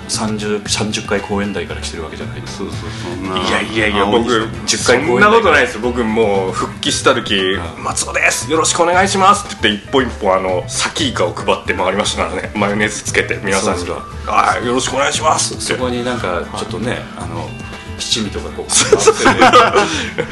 [0.07, 2.41] 30, 30回公演台から来てるわけじゃない。
[2.41, 2.77] ですそうそう
[3.15, 8.51] そんないやいやいや青僕10回公演そんなことないです僕もう復帰した時「松尾です。
[8.51, 12.51] よろしくお願いします」って言って一歩一歩あのサキイカを配って回りましたからね。
[12.55, 13.85] マヨネーズつけて皆さんに。
[13.85, 13.95] そう
[14.27, 17.49] 「はいよろしくお願いします」そこになんかちょっとねあの
[17.97, 18.67] 七味とかこ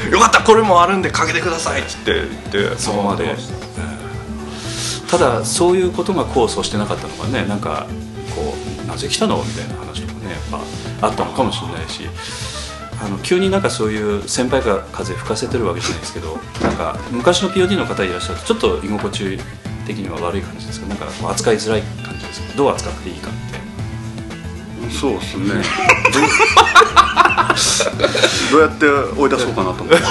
[0.10, 2.14] うよかったこれもあるんでかけてください」って
[2.52, 3.32] 言って そこまで、うん
[5.12, 7.86] ただそういうことが功を奏してなかったのがねなんか
[8.92, 9.38] なぜ来たの？
[9.38, 10.42] みたいな話とかねやっ
[11.00, 12.04] ぱあったのかもしれないし
[13.02, 19.40] あの急になんかそういう先輩が風吹かせてるわけじゃないですけどなんか昔の POD の方いらっしゃるとちょっと居心地
[19.88, 23.40] 的には悪い感じですけどなんか扱いづらい感じですけどどう扱っていいかって。
[24.92, 25.46] そうですね。
[28.52, 28.86] どうやって
[29.18, 29.96] 追い出そうかなと思って。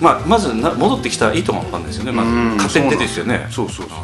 [0.00, 3.46] まあ、まずな戻ってきた意図が分かんないですよね、まずうん勝手に出てきてね。
[3.50, 3.98] そうそうそう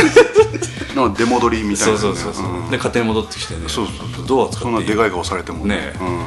[0.00, 2.70] あなんか出戻りみあたいなそうそうそうそう、ん。
[2.70, 3.60] で勝手に戻ってきてね。
[3.68, 4.26] そうそうそう。
[4.26, 5.92] どう扱っていいそんなでかい顔されてもね。
[6.00, 6.26] うん。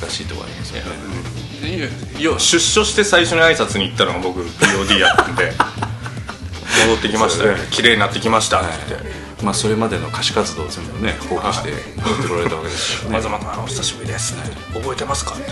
[0.00, 1.86] 難しいところありますよね、いや
[2.20, 5.52] いや出所して最初に挨拶に行ったのが僕 POD やったんで
[6.86, 7.56] 戻ってきましたね。
[7.72, 8.68] 綺麗になってきましたって。
[8.88, 11.70] 言ってまあ、それまでの歌手活動を全部ね放棄して
[12.02, 14.78] 戻ってこられたわけです「からね東さんお久しぶりです」って。
[14.78, 15.50] 覚えてますか?」って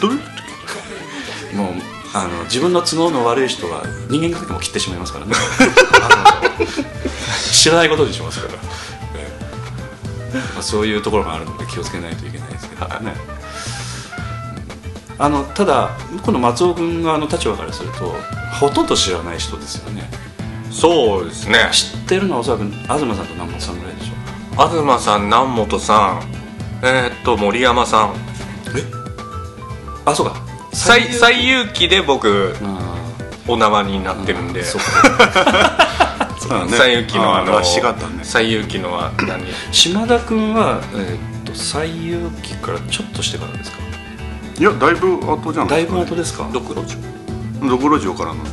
[0.00, 0.14] どれ？
[1.56, 1.74] もう
[2.12, 5.32] あの自分の都合の悪い人は人間関係も切ってしまいますからね
[7.52, 8.54] 知らないことにしますから、
[9.16, 9.28] え
[10.34, 10.36] え。
[10.54, 12.86] まあ、そういうところがあるので気をつけないといけないですけど。
[13.00, 13.14] ね。
[15.20, 15.90] あのただ
[16.22, 18.14] この松尾君側の立場からすると
[18.60, 20.08] ほとんど知らない人ですよね。
[20.70, 21.68] そうですね。
[21.72, 26.22] 知ってるのはおそらく東さんと南本さんぐらいでしょ東さん南本さん。
[26.82, 28.14] えーっと森山さん。
[30.04, 30.36] あそうか。
[30.72, 32.94] 最最有機で僕あ
[33.48, 35.87] お縄になってるんで、ーそっか
[36.48, 36.72] そうだね。
[36.72, 38.24] 最有機のあのったね。
[38.24, 39.44] 最有機のは何？
[39.70, 43.78] 島田君は、えーっと最有機からちょっとしてからですか？
[44.58, 46.48] いやだいぶ後じゃないだいぶか後ですか？
[46.52, 46.82] ドクロ
[47.68, 48.44] ドクロ城からのあ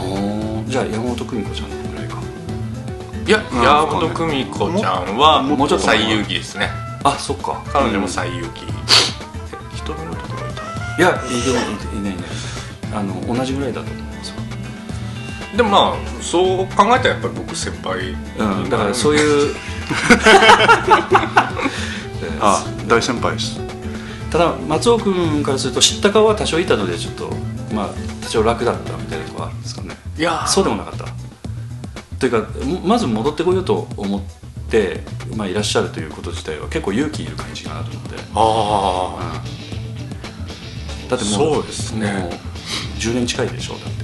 [0.00, 2.18] ーじゃあ山本久美子ちゃんぐらいか。
[3.26, 5.98] いやうん山本久美子ちゃんはももうちょっと前。
[5.98, 6.70] 最有機ですね。
[7.04, 7.62] あそっか。
[7.68, 8.64] 彼女も最有機、
[9.74, 10.62] 瞳のところいた
[10.98, 12.26] いやいいいないいない。
[12.94, 14.03] あの同じぐらいだと思いますよ
[15.56, 19.54] でもまあそう考えたらやっぱり僕先輩うん、だからそういう
[22.40, 23.60] あ大先輩です。
[24.30, 27.30] ただ松尾君からすると知った顔は多少いたのでちょっと
[27.72, 27.88] まあ
[28.22, 29.96] 多少楽だったみたいなところあるんですかね。
[30.18, 31.06] いやそうでもなかった。
[32.18, 34.20] というかもまず戻ってこようと思っ
[34.70, 35.02] て、
[35.36, 39.42] まあ、いらっしゃるということ自体は結構勇気いる感じかなと思ってあ
[41.08, 42.12] だってもうそうですね。
[42.12, 42.30] もう
[42.98, 44.03] 10年近いでしょだって。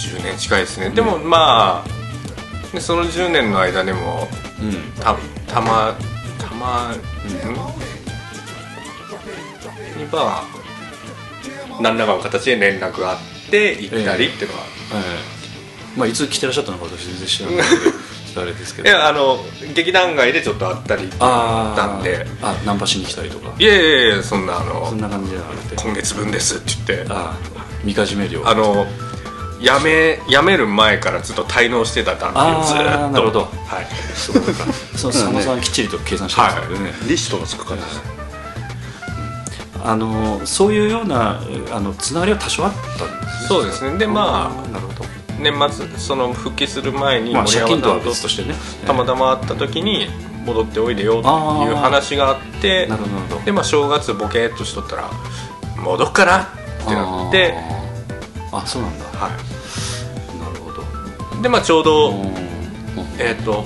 [0.00, 0.90] 10年近いですね。
[0.90, 4.28] でもまあねその10年の間でも
[4.60, 4.72] うん。
[5.02, 5.94] たたま
[6.38, 6.94] たま
[9.96, 10.44] にまあ
[11.80, 13.18] 何らかの形で連絡があっ
[13.50, 14.96] て行ったりっていうのは、え
[15.96, 15.98] え。
[15.98, 18.00] まあいつ来てらっしゃったのか私全然知らないので
[18.40, 23.50] あれですけいどやあの劇団街でちょっと会ったりあたんであナンパしに来たりとか。
[23.58, 25.76] いやいやいやそんなあのそんな感じではなくて。
[25.76, 27.12] 今月分ですって言って。
[27.12, 28.42] ああみかじめ料。
[28.46, 28.86] あの
[29.60, 33.10] 辞め辞める前からずっと滞納してた団体をずーっと。
[33.10, 33.40] なるほど。
[33.40, 33.46] は
[33.82, 33.86] い。
[34.14, 34.42] そうか。
[34.96, 38.00] その佐野さんはきっちりと計算してますけどね、リストがつくからです
[39.82, 41.42] あのそういうような
[41.72, 43.48] あのつながりは多少あったんですね。
[43.48, 43.98] そうですね。
[43.98, 45.04] でまあなるほど。
[45.04, 45.08] あ
[45.40, 48.54] 年末その復帰する前にまあ森山さんと別としてね。
[48.86, 50.08] たまたま会った時に
[50.44, 51.28] 戻っておいでよって
[51.68, 53.44] いう話があってなるほどなるほど。
[53.44, 55.10] でまあ正月ボケーっとしとったら
[55.82, 56.46] 戻っかなっ
[56.86, 57.79] てなって
[58.52, 59.04] あそうなんだ。
[59.06, 59.34] はな
[60.52, 60.82] るほど。
[61.38, 62.34] いでまあちょうどうん。
[63.18, 63.64] えっ、と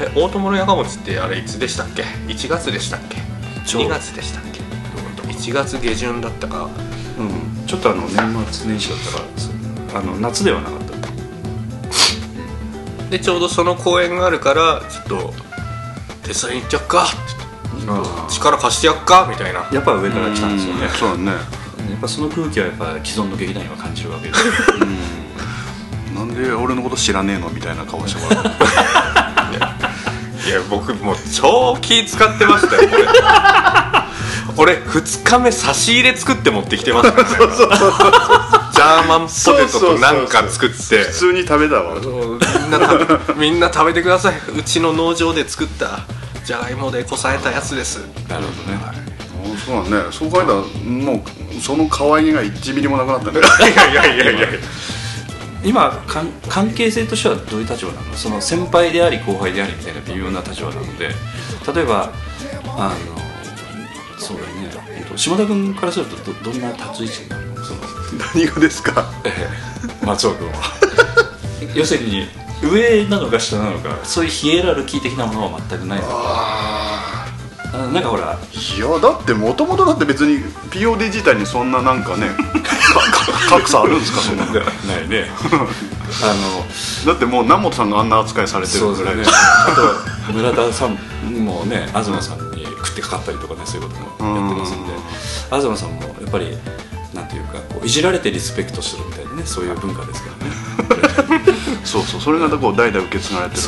[0.00, 3.18] え大友のやかもちってあれいつでしたっけ？1月でしたっけ？
[3.66, 4.60] ちょう2月でしたっけ
[5.32, 6.68] ？1月下旬だったか。
[7.18, 7.66] うん。
[7.66, 10.92] ちょっとあの年末年始だったからあの夏ではなかった。
[13.10, 15.34] でちょうどその公演があるからちょっと
[16.22, 17.04] 手伝いに行っちゃっか。
[17.04, 17.08] っ
[18.28, 19.68] て力貸してやっかみたいな。
[19.72, 20.86] やっぱ上から来たんですよね。
[20.86, 20.90] うん。
[20.90, 21.61] そうだね
[22.02, 24.34] ぱその空気はやっぱ既存の劇団員は感じるわけで。
[24.34, 24.40] す
[26.14, 28.52] なんで俺のこと知らねえのみたいな顔してもらう
[30.46, 32.82] いや僕もう超気使ってましたよ
[34.58, 37.56] 俺俺2日目差し入れ作って持ってきてましたからね。
[38.72, 40.74] ジャーマンポテトとなんか作って。
[41.04, 42.02] 普通に食べたわ。
[42.02, 44.34] そうみんな食べみんな食べてください。
[44.58, 46.00] うちの農場で作った
[46.44, 47.98] じゃがいもでこさえたやつです。
[48.28, 49.11] なるほどね
[49.64, 50.12] そうだね。
[50.12, 51.24] そう考えたらも
[51.56, 53.40] うその可愛げが1ミリもなくなったね。
[53.40, 54.48] いやいやいやいや。
[55.64, 58.14] 今かん関係性としてはどういう立場なの？
[58.14, 61.08] その先輩であり後輩でありみたいな微妙な立場なので。
[61.74, 62.12] 例えば
[62.76, 64.70] あのそうだね。
[64.98, 67.64] えっと島田君からするとどどんな立ち位置になるの？
[67.64, 67.80] その
[68.34, 69.12] 何がですか？
[69.24, 69.28] え
[70.02, 70.06] え。
[70.06, 70.54] 松尾君は。
[71.74, 72.26] 要するに
[72.62, 77.26] 上なのか下なのかそういうヒエラルキー的なものは全くないのあ
[77.72, 78.36] なんかほら。
[78.76, 82.28] いやだってもともとだって別に POD 自体にそんななんかね
[83.48, 84.20] 格差あるんですか？
[84.20, 84.44] そんな。
[84.46, 84.52] な
[85.00, 85.30] いね。
[86.22, 89.24] あのってもう南本さんがあんな扱いされてるぐらいね。
[89.26, 89.72] あ
[90.26, 90.98] と村田さん
[91.44, 94.92] もね東さんに食ってかかったりとかねそういうこともやってますんで。
[95.50, 96.56] 東さんもやっぱり
[97.14, 100.52] なんていうかこういじられてリスペクトするみたいなねそういう文化ですからね。
[101.84, 102.20] そうそう。
[102.20, 103.62] それがこう代々受け継がれてる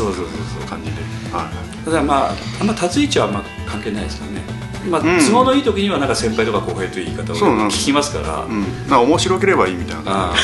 [0.68, 0.96] 感じで。
[1.36, 4.40] はいただまああんま立つ位置はあんま関係ないですからね。
[4.88, 5.04] まあ、ん。
[5.20, 7.36] 都合のいい時にはなんか先輩とか後輩という言い方を
[7.68, 8.88] 聞きますから、うん。
[8.88, 10.34] な面白ければいいみたいなあ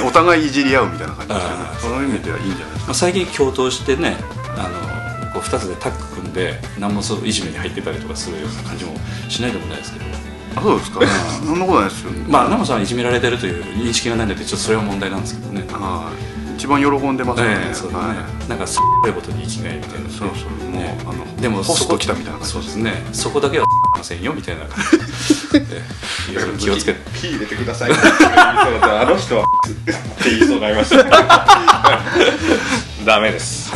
[0.00, 0.06] うん。
[0.06, 1.40] お互いいじり合うみたいな感じでね。
[1.80, 4.16] その意味ではいいんじゃないですまあ、最近共闘してね
[4.56, 4.68] あ
[5.26, 8.94] のこう2つでタッグ組んで何もそういじめに入ってたりとかするような感じも
[9.28, 10.04] しないでもないですけど。
[10.06, 10.10] か
[10.56, 11.00] あそうですか。
[11.46, 15.64] そんなことないですよまあ南本さんはいじめられてるという認識がないのでちょっとそれは問題なんですけどね。
[15.70, 17.54] はい一番喜んでますよね。
[17.54, 18.48] ね、はい。
[18.48, 20.98] なんかすっいことに生きがいみたいなね、そうそうもうね。
[21.06, 22.52] あのでもそこト来たみたいな感じ。
[22.52, 22.94] そうですね。
[23.12, 23.66] そこだけは
[23.96, 24.84] ませんよみたいな感
[25.52, 25.66] じで。
[25.70, 25.84] え
[26.32, 26.98] え気をつけて。
[27.14, 27.92] ピー入れてください。
[27.92, 28.40] って言いそうだ
[28.78, 29.46] ったあの人はっ
[30.24, 31.04] て言いそうになりました。
[33.06, 33.72] ダメです。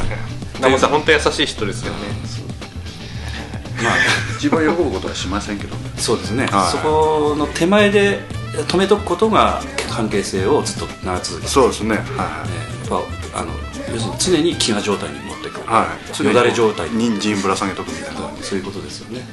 [0.61, 1.99] ナモさん本当優しい人ですよね。
[3.81, 3.92] まあ
[4.37, 5.77] 一番喜ぶことはしませんけど。
[5.77, 6.73] ねそうですね、はい。
[6.73, 8.27] そこの手前で
[8.66, 11.99] 止めとくことが関係性をずっと長続きそうですね。
[12.16, 12.49] はい。
[12.49, 13.00] ねぱ
[13.40, 13.52] あの
[13.92, 15.87] 要するに常に飢餓状態に持ってくる、は
[16.20, 16.24] い。
[16.26, 17.11] よだれ状態に。
[17.11, 18.20] 人参ぶら下げとくみたいな。
[18.42, 19.24] そういうことですよね、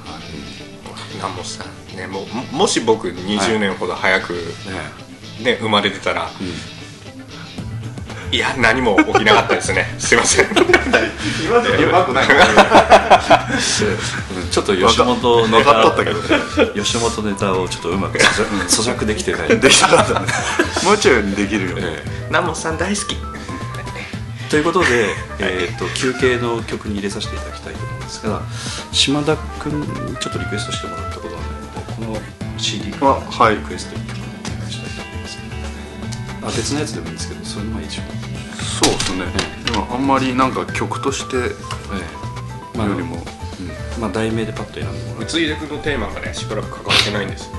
[1.15, 1.67] 南本さん。
[1.97, 4.33] ねもうももし僕20年ほど早く、
[5.43, 6.29] ね生まれてたら、
[8.31, 10.45] いや何も起きなかったですねすいません。
[11.43, 12.29] 今ではうまくないう
[14.47, 14.49] ん。
[14.49, 16.27] ちょっと吉本ネタっとったけどね
[16.75, 20.27] 吉本ネタをちょっとうまく咀嚼できてないできたかったね
[20.83, 22.77] もうちょいできるよねええ南本さん。
[22.77, 23.15] 大好き
[24.49, 28.41] ということで、えー、と休憩の曲に入れさせていただきたいと思うんですが
[28.91, 32.19] 島田君にちょっとリクエストしてもらったことがあるのでこ
[32.53, 33.55] の CD からあはい。
[33.55, 35.39] リクエストをお願いしたいと思います。
[36.41, 38.01] あ別のやつでもいいんですけどそれのまあ一応、
[38.81, 39.25] そうですね。
[39.65, 41.49] でもあんまりなんか曲としてよえ
[42.75, 43.17] えまありも。
[43.17, 44.01] うん。
[44.01, 47.58] まあ、題名でパッと選んでもら宇津井出君のテーマがねしばらく関わってないんですう、ま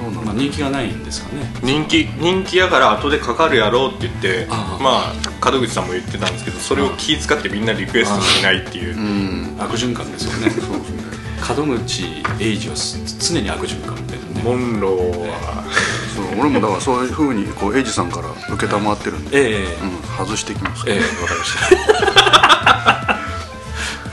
[0.00, 0.42] そうなんだ。
[0.42, 1.42] 人気がないんですかね。
[1.62, 4.82] 人気人気やから後でかかるやろうって言ってああ。
[4.82, 8.96] まあ門口さんも言ってたんですけどそれを気遣ってみんなリクエストしないっていう。
[8.96, 9.56] うん。
[9.60, 10.50] 悪循環ですよね。
[10.50, 11.00] そうですね。
[11.56, 12.04] 門口
[12.38, 12.74] 英二は
[13.18, 14.42] 常に悪循環みたいなね。
[14.42, 15.64] モンローは。
[16.14, 19.64] そう俺もだからそういうふうにこうエイジさんから受けたまってるんで、ええ。
[19.82, 20.84] うん、外してきます。
[20.86, 20.98] ええ。
[20.98, 23.20] わかりました。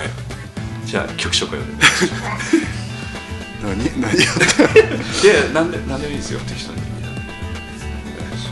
[0.04, 0.12] え
[0.86, 1.68] じゃあ曲紹介をね
[3.64, 4.34] 何何やっ
[4.74, 4.98] てる
[5.48, 6.80] でなんでなんでもいいですよ適当に。
[6.80, 6.84] そ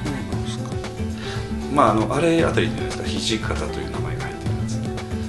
[0.01, 0.69] うなんですか。
[1.73, 4.79] まああのあれあたりじゃないですか土方という名前が入ってるやつ。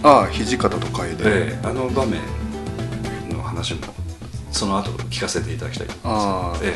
[0.03, 2.21] ああ土方と書いて、ええあの場面
[3.31, 3.81] の話も
[4.51, 6.49] その後聞かせていただきたいと思いああ。
[6.51, 6.75] ますえ。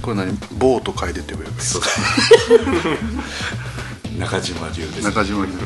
[0.00, 0.32] これ何？
[0.58, 1.82] 棒と書いてって言えばいいえそう
[4.18, 5.02] 中島流です。
[5.02, 5.62] 中島にはい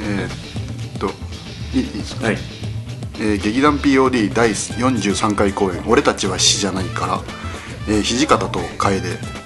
[0.00, 1.10] えー、っと
[1.74, 2.38] いいいいですか、はい
[3.20, 7.20] えー劇団 POD 第43回公演「俺たちは死じゃないから」
[7.88, 9.00] えー土方と楓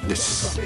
[0.09, 0.61] です。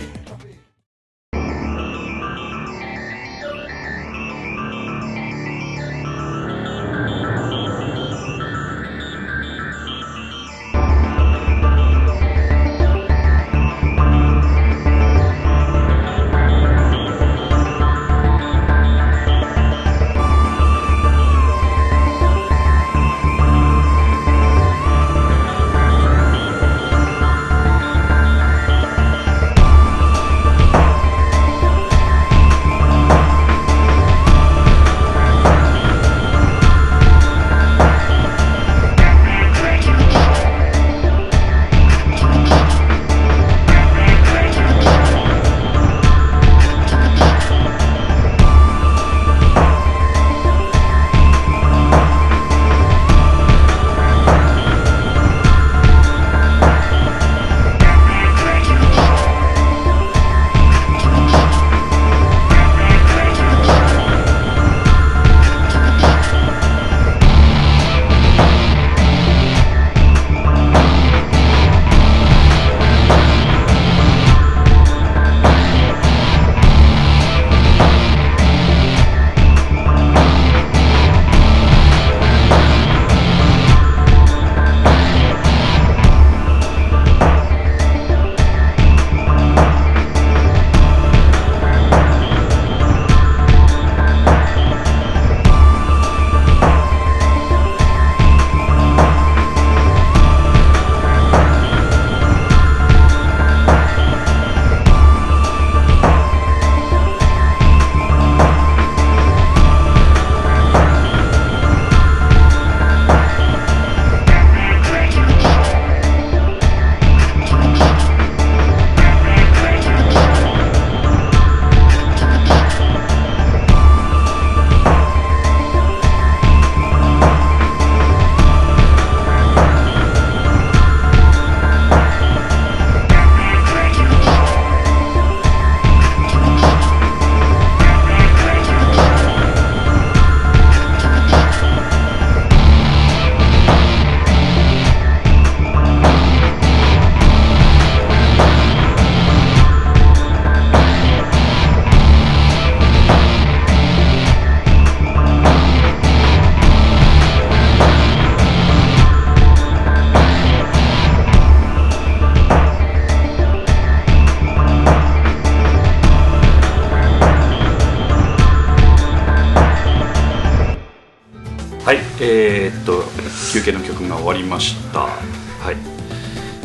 [174.49, 175.01] ました。
[175.01, 175.77] はい。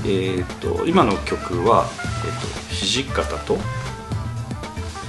[0.06, 1.86] えー、と今の曲は、
[2.26, 3.58] えー、と土方と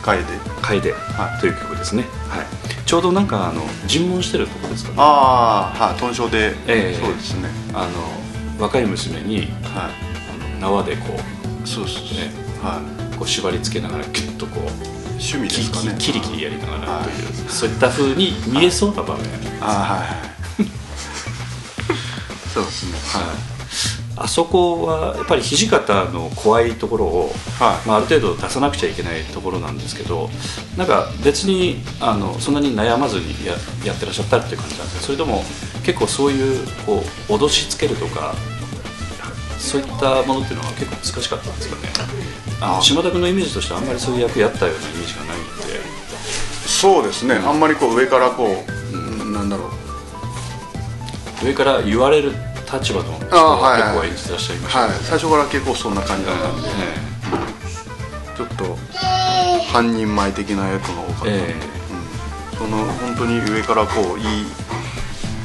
[0.02, 0.22] 楓。
[0.62, 0.92] 楓。
[0.92, 1.40] はい。
[1.40, 2.46] という曲ですね、はい、
[2.84, 4.96] ちょうどなんかあの尋問してるとこですかね。
[4.98, 6.00] ああはい。
[6.00, 7.00] 豚章で、ええ。
[7.00, 7.48] そうですね。
[7.72, 9.46] あの若い娘にはい。
[9.46, 11.16] あの縄でこ
[11.64, 12.30] う,、そうそうそう、ね、
[12.62, 12.80] は
[13.12, 13.16] い。
[13.16, 14.64] こう縛り付けながらキュッとこう
[15.14, 15.96] 趣味でキすかね。
[15.98, 17.34] キリキリやりながらという、はい。
[17.48, 19.24] そういった風に見えそうな場面、
[19.60, 20.33] ああはいはい
[24.24, 27.86] あそこはやっぱり土方の怖いところを、はい。
[27.86, 30.30] まあ、ある程度出さなくちゃいけないところなんですけど
[30.78, 33.52] なんか別にあのそんなに悩まずにや
[33.84, 35.42] やってらっしゃったっていう感じなんですかそれとも
[35.84, 38.34] 結構そういうこう脅しつけるとか
[39.58, 41.92] そういったものっていうのは結構難しかったんですかね。
[42.62, 45.50] あの島田君のイメージとしてはあんまりそういう役やったようなイメージがないんで。
[46.66, 49.70] そうですね、あんまりこう上からこう、なんだろ
[51.42, 51.46] う。
[51.46, 52.32] 上から言われる
[52.72, 54.90] 立場の結構演じてらっしゃいましたはい。
[54.90, 56.68] ね、最初から結構そんな感じだったんで、
[58.36, 58.76] ちょっと
[59.72, 61.54] 半人前的な役が多かったんで、え。
[62.52, 64.46] うん、その本当に上からこう言い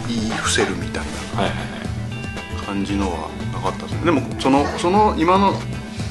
[0.08, 1.04] 言い伏せるみたい
[1.36, 2.56] はいはいはい。
[2.58, 4.06] な感じのはなかったですね。
[4.06, 5.54] でもそのその今の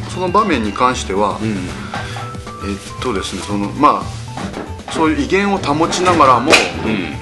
[0.08, 1.48] その場面に関しては、うん。
[1.48, 6.50] えっとですねそのまあそういう威厳を保ちながらも、
[6.84, 7.12] うん。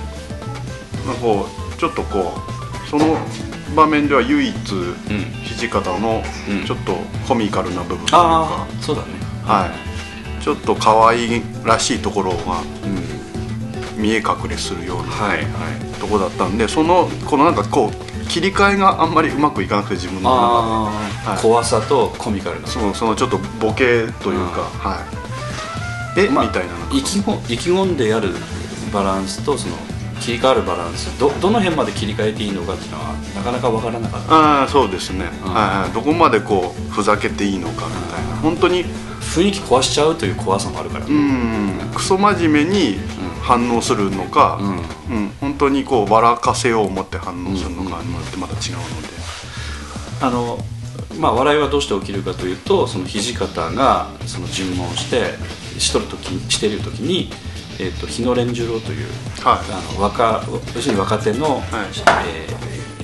[1.07, 2.33] まあこうちょっとこ
[2.87, 3.19] うその
[3.77, 4.55] 場面では唯一、
[5.59, 6.65] 土方のうん。
[6.67, 6.95] ちょっと
[7.29, 9.09] コミカルな部分というあか、あそうだね。
[9.45, 9.71] は
[10.41, 12.61] い、ちょっと可愛いらしいところが
[13.97, 14.03] うん。
[14.03, 15.47] 見え隠れするようなはいはい。
[16.01, 20.39] ところだったんでそのこのなんかこう切り替えがあんまりうまくいかなくて自分の中あ
[21.27, 21.43] あ、はい。
[21.43, 22.67] 怖さとコミカルな。
[22.67, 25.01] でそのそのちょっとボケというか、は
[26.17, 26.21] い。
[26.27, 28.31] え、まあみたいな意気込んでやる
[28.93, 29.77] バランスとその
[30.21, 31.19] 切り替わるバランス。
[31.19, 34.35] どどの辺まで切り替えていいのかっていうのはなかなかわからなかった。
[34.35, 35.55] ああそうですね、うん。
[35.55, 38.37] はいはい、どこまでこうふざけていいのかみたいな。
[38.37, 38.85] 本当に
[39.21, 41.07] 雰囲気壊しちゃうという怖さもあるから。
[41.07, 41.91] うねん。
[41.95, 42.99] クソ真面目に
[43.43, 45.17] 反応するのか、うん。
[45.17, 45.33] うん。
[45.41, 49.09] 本当にこう笑かせよう思って反応するのかによってまた違うので、
[50.21, 50.59] あの
[51.19, 55.35] まあ笑いはどうして起きるかというとその土方がその尋問して
[55.79, 57.31] しとる時している時に、
[57.79, 59.07] えっと日野連十郎という、
[59.43, 59.73] はい。
[59.73, 60.43] あの若
[60.75, 61.63] 要するに若手の、はい。
[62.27, 62.57] えー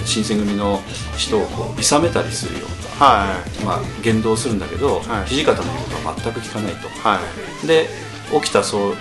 [0.05, 0.81] 新選組の
[1.17, 3.65] 人をこういさめたりするようなはい。
[3.65, 5.29] まあ、言動するんだけど、はい。
[5.29, 7.21] 土方の言うことは全く聞かないと、は
[7.63, 7.67] い。
[7.67, 7.89] で
[8.33, 8.95] 起きた掃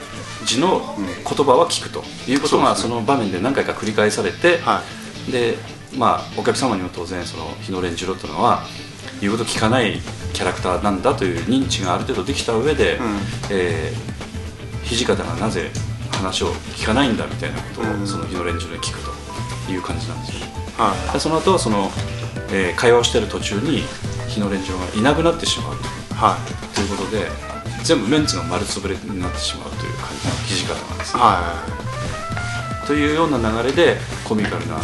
[0.45, 4.81] 除の言葉は聞くということがそ,、の場面で何回か繰り返されて、は
[5.31, 5.57] で
[5.97, 8.63] まあお客様にも当然その日野連次郎というのは
[9.19, 9.99] 言うこと聞かない
[10.33, 13.17] キャラクターなんだという認知がある程度できた上で、うん。
[13.51, 14.10] えー
[14.85, 15.71] 土方がなぜ
[16.11, 18.07] 話を聞かないんだみたいなことを、うん。
[18.07, 18.99] その日野連次郎に聞く
[19.65, 20.53] という感じなんですよね。
[20.77, 21.91] はでその後その、
[22.51, 23.83] えー会話をしている途中に
[24.27, 25.83] 日野連次郎がいなくなってしまうと。
[25.83, 25.87] い。
[26.15, 26.37] は
[26.75, 27.27] ということで
[27.83, 31.81] 全部メンツが丸つぶれになってしまうという感じの土方なんですいね、は
[32.85, 34.77] というような流れでコミカルな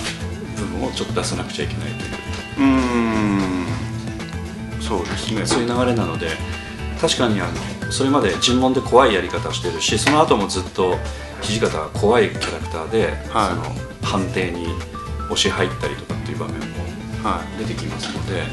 [0.58, 2.12] 部分をちょっと出さなくちゃいけないという。
[2.12, 2.14] い
[2.58, 2.74] うー
[3.64, 3.68] ん。
[4.82, 5.46] そうですね。
[5.46, 6.30] そういう流れなので
[7.00, 7.48] 確かにあ
[7.86, 10.96] のそれまで尋問で怖いやり方をしてるしその後もずっと
[11.42, 13.50] 土方が怖いキャラクターで、はい。
[13.50, 14.68] その判定に
[15.26, 16.66] 押し入ったりとかっていう場面も
[17.24, 17.60] はい。
[17.60, 18.44] 出てきますので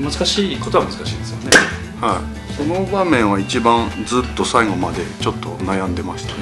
[0.00, 1.50] 難しいことは難しいですよね。
[2.00, 2.52] はい。
[2.54, 6.40] その場面は一番ずっと最後までちょっと悩んでましたね。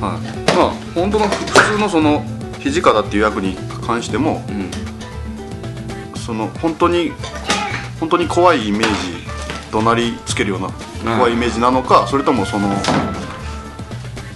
[0.00, 0.56] はい。
[0.56, 2.24] まあ本当の普通のその
[2.60, 4.70] 土方っていう役に関してもうん。
[6.18, 7.12] その本当に
[7.98, 9.27] 本当に怖いイメージ
[9.70, 10.70] 怒鳴りつけるような
[11.16, 12.68] 怖いイメージなのか、それともその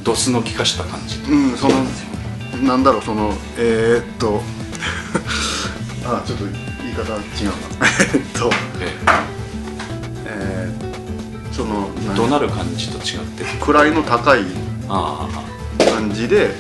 [0.03, 1.19] ドスの効かした感じ？
[1.31, 1.75] うんその
[2.63, 4.41] なんだろうそのえー、っと
[6.05, 6.45] あちょっと
[6.83, 7.87] 言い方違うな。
[8.15, 8.97] えっとえ
[10.27, 10.71] え。
[11.51, 13.45] ー、そのえ怒鳴る感じと違って。
[13.61, 14.41] 位の高い
[14.89, 15.29] あ
[15.79, 16.55] 感じで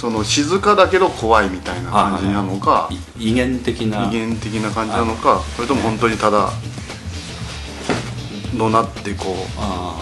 [0.00, 2.88] その静かだけど怖いみたいな感じなのか
[3.18, 4.06] 威厳的な。
[4.06, 6.48] 威厳的な感じなのかそれとも本当にただ
[8.56, 9.98] 怒鳴ってこうあ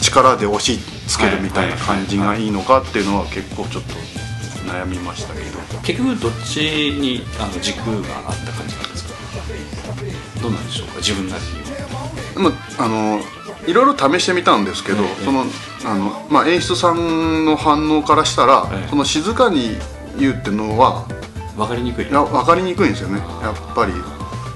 [0.00, 0.78] 力で押し
[1.08, 3.94] 付けるみたいな感じがいいのかっていうのは結構ちょっと
[4.70, 5.58] 悩みましたけど。
[5.58, 9.14] ー結局どっちにあの軸があった感じなんですか？
[10.40, 10.96] どうなんでしょうか？
[10.98, 11.50] 自分なりに。
[11.58, 13.20] はでもあの
[13.66, 15.24] いろいろ試してみたんですけど、ええ。
[15.24, 15.44] その
[15.84, 18.88] あの、まあ、演出さんの反応からしたら、ええ。
[18.88, 19.76] その静かに
[20.18, 21.06] 言うっていうのは
[21.56, 22.08] 分かりにくい。
[22.08, 23.18] いや分かりにくいんですよね。
[23.42, 23.92] やっぱり。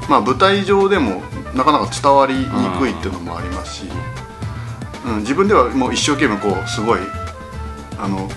[0.09, 1.23] まあ舞台上でも
[1.55, 2.45] なかなか伝わりに
[2.79, 3.85] くいっていうのもありますし、
[5.07, 7.01] うん、自分ではもう一生懸命こうすごい
[7.99, 8.29] あの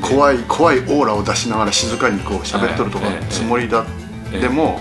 [0.00, 3.26] 怖い怖いオーラを出しながら静かにこう喋っとるとかええ。
[3.28, 3.84] つもりだ、
[4.32, 4.40] ええ。
[4.40, 4.80] でも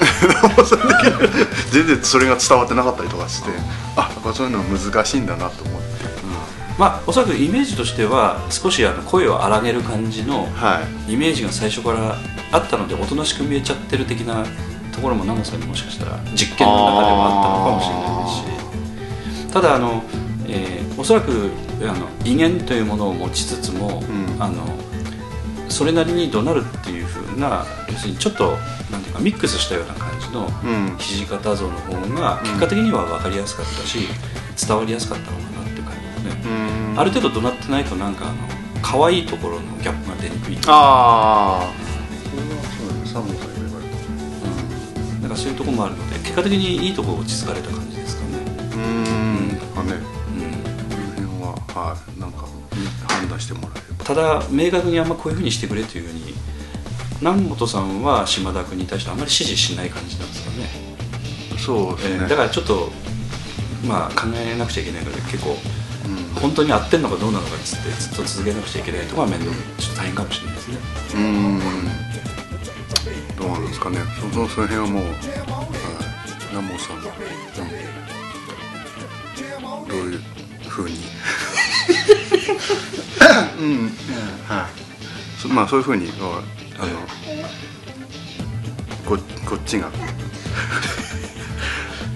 [1.70, 3.50] 全然それが伝わってなかったりとかして
[3.96, 5.92] あやっぱそういうのは難しいんだなと思って。
[6.78, 11.12] まあおそらくイメージとしては少しあの声を荒げる感じのはい。
[11.12, 12.16] イメージが最初から
[12.50, 14.44] あったのでおとなしく見えちゃってる的な
[14.90, 19.52] ところも長さんにもしかしたら実験の中ではあったのかもしれないですし。
[19.52, 20.02] ただあの、
[20.48, 21.50] えーおそらく
[21.82, 24.42] あの威厳というものを持ちつつも、うん。
[24.42, 24.62] あの
[25.68, 28.56] それなりに怒鳴るっていうふうな要するにちょっと
[28.90, 30.50] なんていうかミックスしたような感じのう
[30.94, 30.96] ん。
[30.98, 34.08] 土方像の方が結果的には分かりやすかったし、
[34.66, 36.50] 伝わりやすかったのかなっていう感じですね、
[36.92, 37.00] うん。
[37.00, 38.34] ある程度怒鳴ってないとなんかあの
[38.82, 41.72] 可愛いところのギャップが出にくいああ
[42.30, 43.96] それはそうだねサムさん言われた。
[43.96, 49.80] うん、だからそういうところもあるので結果的にいいところを落ち着かれた感じですかね、うーん。
[49.80, 49.92] あね。
[49.94, 52.20] うん、この辺ははい。
[52.20, 52.46] なんか
[53.08, 54.04] 判断してもらえれば。
[54.04, 56.34] ただ明確にあんまこういうふうにしてくれというふうに
[57.22, 60.66] 南本さんは島田君に対してあんまり指示しない感じなんですかね、
[61.56, 62.90] そうですね、えーだからちょっと
[63.86, 65.56] まあ考えなくちゃいけないので結構うん。
[66.42, 70.78] 本当に合ってんのかどうなのかっつってずっと続けなくちゃいけないとかは面倒ちょっと大変かもしれないですね。
[71.14, 71.60] うーん。
[73.36, 73.98] どうなんですかね。
[74.18, 75.14] そのその辺はもう、はい、
[76.50, 77.08] 南本さんが、う
[79.84, 80.20] ん、どういう
[80.68, 80.96] ふうに。
[83.60, 83.96] うん、
[84.48, 85.40] はい。
[85.40, 86.10] そまあそういうふうに
[86.82, 86.92] あの
[89.06, 89.16] こ
[89.46, 89.88] こっちが。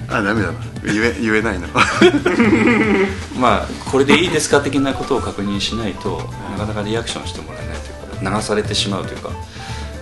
[0.08, 0.52] あダメだ。
[0.52, 1.66] な言え言えないな
[3.38, 9.30] まあこれでいいですか的なことを確認しないとなかなかリアクションしてもらえないというか流されてしまうというか。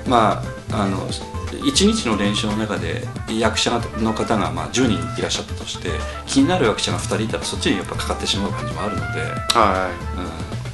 [0.07, 1.09] まああの
[1.63, 5.89] 1日の練習の中で役者の方がまあ10人いらっしゃったとして
[6.27, 9.21] 気になる役者が2人いたらそっちにやっぱかかってしまう感じもあるので、
[9.55, 9.89] は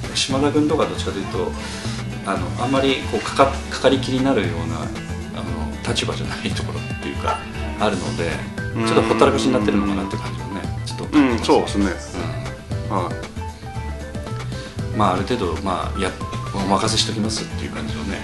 [0.08, 1.52] うん、島田君とかどっちかというと
[2.26, 4.76] あのあんまりこうかかかかりきりになるような
[5.40, 7.38] あの立場じゃないところっていうか
[7.80, 8.30] あるので
[8.86, 11.86] ちょっとほったらかしになってるのかなって感じもねちょっとい、うん、そうですね、
[12.90, 12.96] うん。
[12.96, 13.14] はい。
[14.96, 16.10] まあある程度まあや
[16.54, 18.18] お任せしときますっていう感じのね。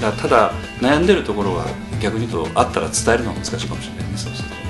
[0.00, 1.66] だただ悩んでるところは
[2.00, 4.60] 逆に言うとあったら伝えるのは難しいかもしれないねそうするとね。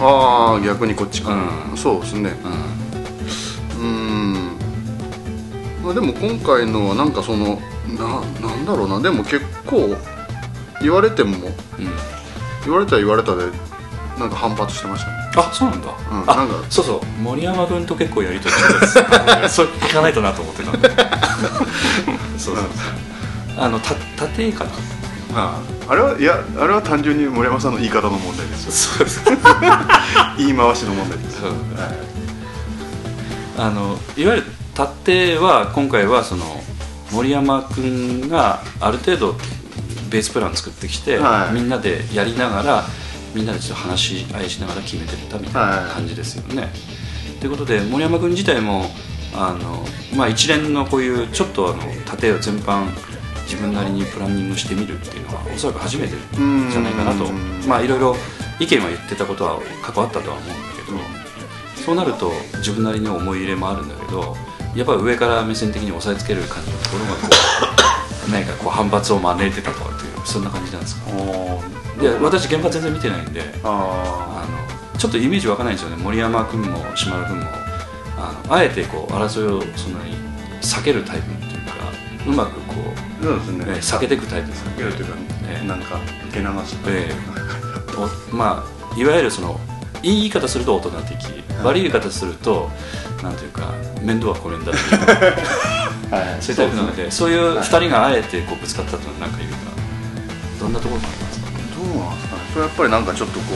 [0.00, 1.32] ああ逆にこっちか、
[1.70, 1.76] うん。
[1.76, 2.30] そうですね。
[3.78, 4.14] ううん。
[4.14, 4.23] まあ
[5.92, 9.00] でも今回のはなんかそのななんだろうな。
[9.00, 9.96] でも結構
[10.80, 11.52] 言われてもん、うん、
[12.64, 13.44] 言われたら言われたで
[14.18, 15.16] なんか反発してましたね。
[15.36, 16.54] あそうなんだ、うんあなんか。
[16.70, 17.00] そうそう。
[17.20, 19.02] 森山君と結構やりとりして
[19.42, 19.54] ます。
[19.56, 20.88] それ聞かないとなと思ってたんで
[22.38, 22.64] そうそう
[23.58, 24.70] あのた縦かな？
[25.36, 25.58] あ
[25.88, 28.72] あれはいやあれは単純に森山さんの言い方の問題ですよ。
[28.72, 29.20] そうです。
[30.38, 31.40] 言い回しの問題です。
[31.40, 31.52] そう。
[33.58, 36.44] あのいわゆる縦は今回はその
[37.12, 39.34] 森山君がある程度
[40.10, 41.54] ベースプラン作ってきて、はい。
[41.54, 42.84] みんなでやりながら
[43.34, 46.68] みんなでちょっと話し合いしながら決めてったみたいな感じですよね。
[47.40, 48.86] ということで森山君自体も
[49.34, 49.84] あの、
[50.16, 52.86] まあ、一連のこういうちょっとあの縦を全般
[53.44, 56.14] 自分なりにプランニングしてみるっていうのはおそらく初めて
[56.70, 57.26] じゃないかなと。
[57.26, 58.16] うんまあいろいろ
[58.60, 60.98] 意見は言ってたことは関わったとは思うんだけど、
[61.84, 64.36] そうなると自分なりに思い入れもあるんだけど
[64.74, 67.18] やっぱり上から目線的に押さえつける感じのところがこ
[68.28, 71.10] う 何かこう反発を招いてたとかっていうそんな感じなんですか？
[71.12, 71.62] お
[72.00, 76.02] で私現場全然見てないんでああのちょっとイメージわかんないんですよね。
[76.02, 77.46] 森山君も島田君も。
[78.16, 80.16] あのあえてこう争いをそんなに
[80.62, 81.72] 避けるタイプっていうか
[82.26, 82.74] うまくこ
[83.22, 85.12] あそうですう、ねね、避けていくタイプ避けるというか、
[85.48, 85.96] ええなんか
[86.28, 87.12] 受け流すえ
[88.32, 88.64] おま
[88.94, 89.60] あいわゆるその
[90.02, 91.16] いい言い方すると大人的、
[91.64, 92.70] 悪い言い方すると
[93.24, 93.72] なんていうか
[94.02, 95.00] 面倒はこれんだっていう
[96.14, 96.42] はい。
[96.42, 99.56] そういうタイプなのでそういう2人があえてこうぶつかったというのは何か言うか
[100.60, 101.46] どんなところがありますか？
[101.50, 102.42] どうなんですかね。
[102.52, 103.46] それやっぱりなんかちょっとこ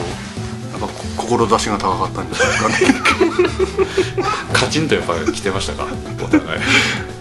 [0.75, 2.97] うやっぱこ志が高かったんじゃないです
[4.17, 4.25] かね。
[4.53, 5.85] カチンとやっぱ来てましたか？
[6.23, 6.61] お互い。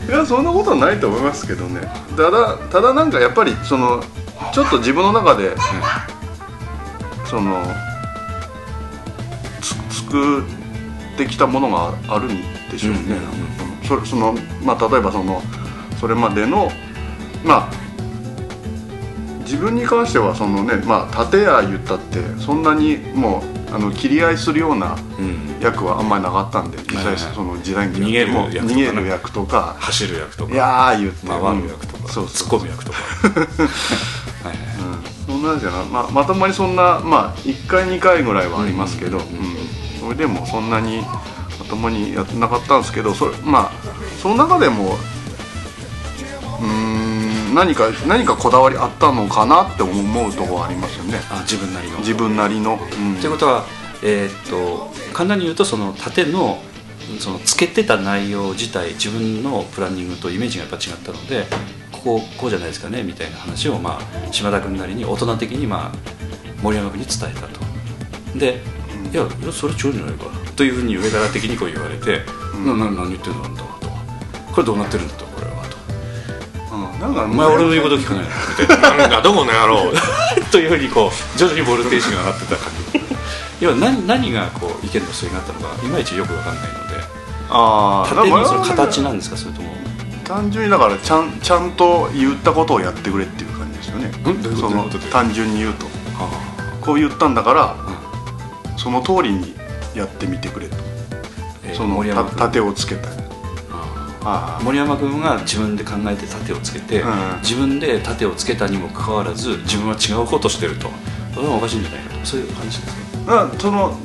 [0.08, 1.80] いやそんなことはないと思いますけどね。
[2.16, 4.02] ただただなんかやっぱりその
[4.52, 5.54] ちょっと自分の中で、
[7.26, 7.62] その
[9.60, 9.74] つ
[10.04, 10.44] 作
[11.24, 12.40] ってきたものがあるん
[12.70, 14.06] でしょうね、うんうんうん。
[14.06, 15.42] そのまあ例えばその
[16.00, 16.70] それまでの
[17.44, 17.70] まあ
[19.40, 25.48] 自分に関してはそのねまあ立屋言ったってそんなにもうあの切り合いするようなうん。
[25.60, 28.72] 役はあんまりなかったんで実際はいはいその時代劇逃げるも役とかね。
[28.74, 29.76] 逃げる役とか。
[29.80, 30.52] 走る役とか。
[30.54, 31.26] いやー言って。
[31.26, 32.98] 回る役とか、そうそう突っ込む役とか。
[34.48, 34.68] はいはい
[35.28, 39.67] うん、そんなんじゃなまあまともにそんなまあ1回2回ぐらいはありますけど、ううんん
[40.08, 41.02] それでもそんなに
[41.58, 43.72] まともにやってなかったんですけどそれまあ
[44.22, 44.96] その中でも
[46.60, 51.20] うーんうん、何か何かこだわりあったのかなって思うところありますよね。
[51.30, 51.98] あ自分なりの。
[51.98, 53.20] 自分なりの、うん。
[53.20, 53.64] ということは、
[54.02, 56.58] えーっと簡単に言うとその縦の
[57.20, 61.44] そのつけてた内容自体自分のプランニングとイメージがやっぱ違ったので
[61.92, 67.60] こここうじゃないですかねみたいな話を、まあ、島田君なりに大人的に、まあ、森山君に伝えたと。
[68.38, 68.62] で
[69.12, 70.26] 「いやいやそれ違うんじゃないか」
[70.56, 72.22] というふうに上から的にこう言われて
[72.64, 73.44] 「なな何言ってんの？
[73.44, 73.88] あんたは」と
[74.52, 76.74] 「これどうなってるんだとこれは」と。
[76.74, 79.92] うん、なんか「お前俺の言うこと聞かないの」みたいななんだどこの野郎。
[80.50, 83.00] というふうにこう徐々にボルテージが上がってた感じ。
[83.60, 87.04] 要は何何がこう意見の相違があったのかいまいちよく分かんないので。
[87.50, 89.36] ああその形なんですか？
[89.36, 89.76] それとも。
[90.24, 94.12] 単純にだからちゃんちゃんと言ったことをやってくれっていう感じですよね。
[94.58, 95.86] その単純に言うと。
[96.20, 96.28] あ
[96.80, 97.87] こう言ったんだから、う
[98.78, 99.54] その通りに
[99.94, 100.76] やってみてくれと、
[101.64, 102.02] えーその
[102.36, 103.08] 盾をつけた。
[104.24, 107.10] ああ森山君が自分で考えて盾をつけて、うん。
[107.42, 110.88] 自分で盾をつけたにもかかわらず自分は違うことしてると。
[111.34, 113.32] それはおかしいんじゃないかとそういう話ですか？
[113.32, 113.96] あだからその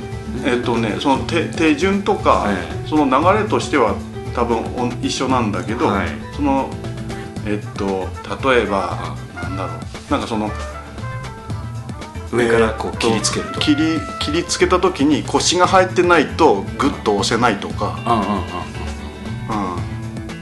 [0.46, 2.56] えっ、とねその手手順とか、はい
[2.88, 3.96] その流れとしては
[4.36, 6.10] 多分お一緒なんだけど、はい。
[6.36, 6.70] その
[7.46, 8.08] えっ、と
[8.52, 10.12] 例えばなんだろう。
[10.12, 10.52] なんかその
[12.34, 19.76] 上からこうえー切りつけると、切り切りつけた時に腰が入ってないとグッと押せないとか、うんうんうん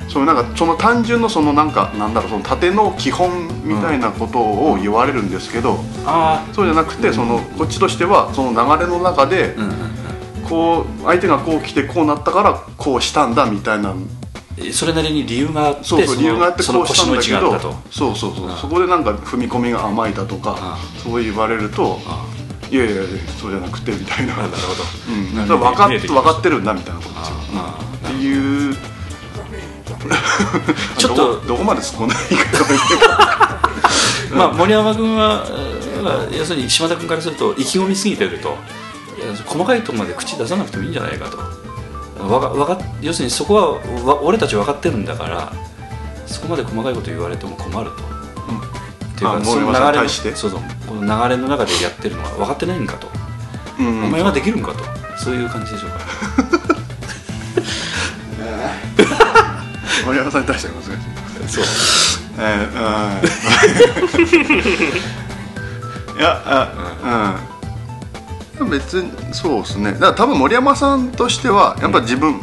[0.03, 9.55] うん、そういうなんかその単純のそのなんかなんだろうその縦の基本みたいなことを言われるんですけど、あそうじゃなくてそのこっちとしてはその流れの中で
[10.47, 14.07] こう相手がこう来てこうなったからこうしたんだみたいなうん
[14.74, 17.76] それなりに理由があってそうそうの理由があってそのこうした腰の位置んだけどがあったと。
[17.91, 22.26] そうそうそううんそこでなんか踏み込みが甘いだとかあそう言われるとあ
[22.70, 23.04] いやいやいや
[23.39, 24.34] そうじゃなくてみたいな。
[24.34, 27.36] あなるほど、うん、なだから分か分かってるんだみたいなことですよ。
[27.56, 28.76] ああっていう。
[30.97, 32.80] ちょっと どこまで突っ込んだらいいかという。
[34.38, 35.82] まあ、森山君はえー
[36.38, 38.58] 要するに島田君からすると意気込みすぎてると
[39.45, 41.38] 細かいところまで口出さなくてもいいんじゃないかと
[42.28, 43.72] わかわか要するにそこは
[44.05, 45.53] わ俺たち分かってるんだから
[46.26, 47.95] そこまで細かいこと言われても困ると。
[47.95, 48.03] っ
[49.15, 50.36] ていうあかその流れに対して？
[50.36, 50.61] そうそう。
[50.88, 53.07] この流れの中でやってるのは分かってないんかと、
[53.80, 54.05] うん。
[54.05, 54.84] お前ができるんかと。
[55.17, 55.99] そういう感じでしょうか。
[60.05, 60.91] 森山さんに対しては難しい。
[61.53, 61.65] そう。
[62.39, 62.72] えー
[66.13, 66.17] うん。
[66.17, 67.51] いやあうん
[68.66, 69.93] 別にそうですね。
[69.93, 72.39] だから多分森山さんとしてはやっぱ自分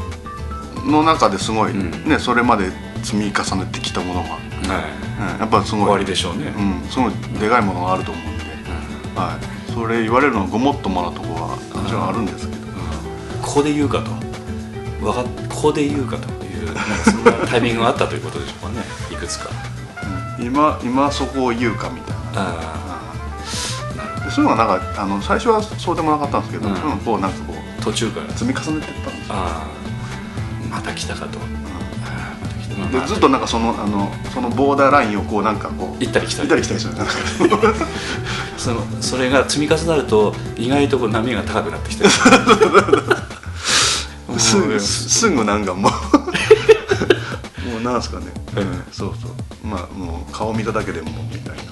[0.87, 2.09] の中ですごい、うん。
[2.09, 2.71] ねそれまで
[3.03, 4.41] 積み重ねてきたものが、はい。
[5.35, 5.81] うん、やっぱすごい。
[5.83, 8.45] 終わりでしょうね、うん、すごいでかいものがあると思うんで、
[9.14, 9.39] は
[9.69, 11.57] い、それ言われるのはごもっともなところはも
[11.87, 12.62] ちろんあるんですけど、
[13.43, 14.11] ここで言うかと。
[15.05, 18.83] わかここで言うかというなんかそんなタイミングがあったということでしょうかね。
[19.12, 19.49] いくつか。
[20.39, 20.45] うん。
[20.45, 22.88] 今今そこを言うかみたいな
[24.39, 26.93] そういうのがなんかあの最初はそうでもなかったんですけど、うん。
[26.93, 28.30] うんこうなんかこうあ途中から。
[28.30, 30.68] 積み重ねていったんですよ、ああ。
[30.70, 32.76] また来たかと、ああまた来た。
[32.76, 33.03] まあまあ。
[33.03, 36.49] でずっとなんかそのあのそのボーダーラインをこうなんかこう行ったり来たり。
[36.49, 36.95] 行ったり来たりする
[38.57, 42.05] そのそれが積み重なると意外とこう波が高くなってきて
[44.39, 45.93] すぐすすぐなんかもう
[47.70, 48.26] もうなんすかね、
[48.57, 48.84] うん。
[48.93, 49.30] そうそう。
[49.66, 51.62] まあもう顔見ただけでもみたいな、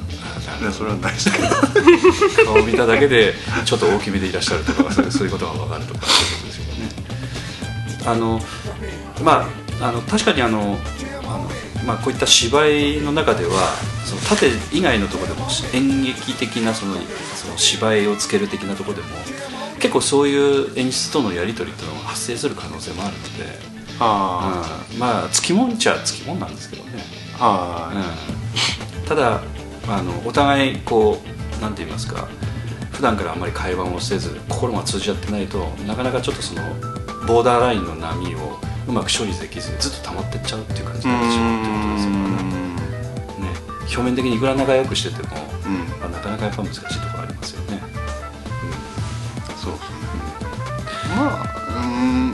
[0.61, 3.35] ね、それはないですけど顔を見ただけで
[3.65, 8.07] ちょっと大きめでいらっしゃるとかそういうそういうことが分かるとかそういうことですよね。
[8.07, 8.41] あの
[9.23, 9.49] ま
[9.81, 11.51] ああの確かにあのあの、
[11.87, 13.51] まあ、こういった芝居の中では
[14.05, 16.95] その縦以外のところでも演劇的なその
[17.35, 19.09] その芝居をつける的なところでも
[19.79, 23.45] 結構そういう演出とのやり取りっていうのが発生する可能性もあるので、
[24.01, 24.99] あうん。
[24.99, 27.03] まあつきもんっちゃつきもんなんですけどね。
[27.39, 29.43] あはい、うん、ただ
[29.89, 31.23] あのお互いこ
[31.59, 32.29] うなんて言いますか
[32.93, 36.63] 普段からあんまり会話をせず心が通じ合ってないとなかなかちょっとその
[37.27, 38.59] ボーダーラインの波を
[38.89, 42.17] うまく処理できずにずっと溜まってっちゃうっていう感じうになってしまうってことですよね。
[43.87, 45.79] 表面的にいくら仲良くしてても、うん。
[46.01, 47.81] まあ、なかなかやっぱ難しいところありますよね、
[49.57, 49.73] そう。
[49.73, 49.87] ですね
[51.17, 51.87] まあう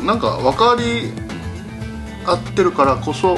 [0.03, 1.13] んなんか分かり
[2.25, 3.37] 合ってるからこそ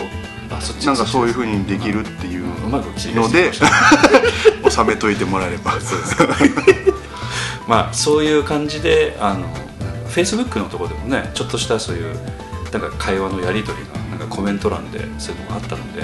[0.85, 3.53] なんかそういうふうににできるっていうので
[4.71, 5.73] 収めといてもらえれば。
[7.67, 9.47] まあそういう感じであの
[10.09, 12.15] フェイスブックのところでもねちょっとしたそういう
[12.71, 16.03] なんか会話のやり取りがなんかコメント欄でそういうのがあったので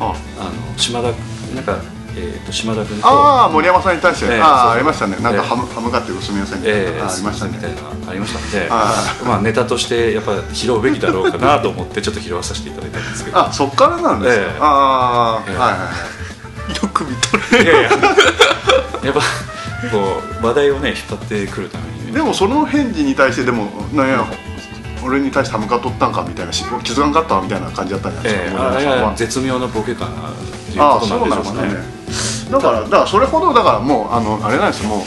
[0.00, 0.12] あ。
[0.38, 1.08] あの島田
[1.54, 1.78] なんか
[2.16, 5.16] えー、と島田君とああ森山さんに対して、ええあありましたね。
[5.16, 5.48] なんかええ。
[5.48, 7.52] ハム,、ハムカって薄めやすいみたいな、えー、あありましたね。
[7.54, 13.38] みたいなありましたので、はまあ、ネタとしてやっぱ拾うべきだろうかなと思ってちょっと拾わさせていただいたんですけど。
[13.38, 14.58] あそっからなんですか、ええ。
[14.60, 15.56] ああ、ええ。
[15.56, 16.82] はいはいはい。
[16.82, 17.90] よく見とるいやいや。
[17.90, 19.20] やっぱ
[19.90, 22.12] こう話題をね引っ張ってくるためにね。
[22.12, 24.26] でもその返事に対してでもなんや
[25.02, 28.66] 俺に対してハムカ取ったんかみたいなし気づかんかったみたいな感じだったんじゃないですか、ええ。
[28.66, 29.08] あれ森山さんは。
[29.10, 30.10] は絶妙なボケかな
[30.70, 31.68] っていうああことそうなんでしょうかね。
[31.74, 32.00] ね
[32.50, 34.88] だからだからそれほどだからもうあのあれなんですよ。
[34.88, 35.00] もう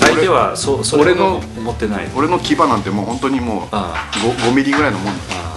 [0.00, 2.10] 相手はそうそれ俺のを思ってない。
[2.14, 5.06] 俺の牙なんてもう本当にもうあ 5, 5ミリぐらいのもん。
[5.06, 5.52] だあ。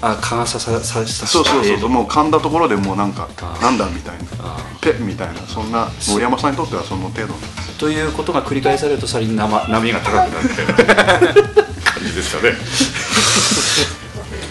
[0.00, 4.24] あ蚊が刺さささそうそうそうしたそうもう噛んだところでもうなんかあなんだみたいな。
[4.40, 5.40] あペッみたいな。
[5.40, 7.34] そんな森山さんにとってはその程度
[7.80, 11.04] ということが繰り返されるとさらに波波が高くなるみたいな。
[11.88, 12.54] 感じですかね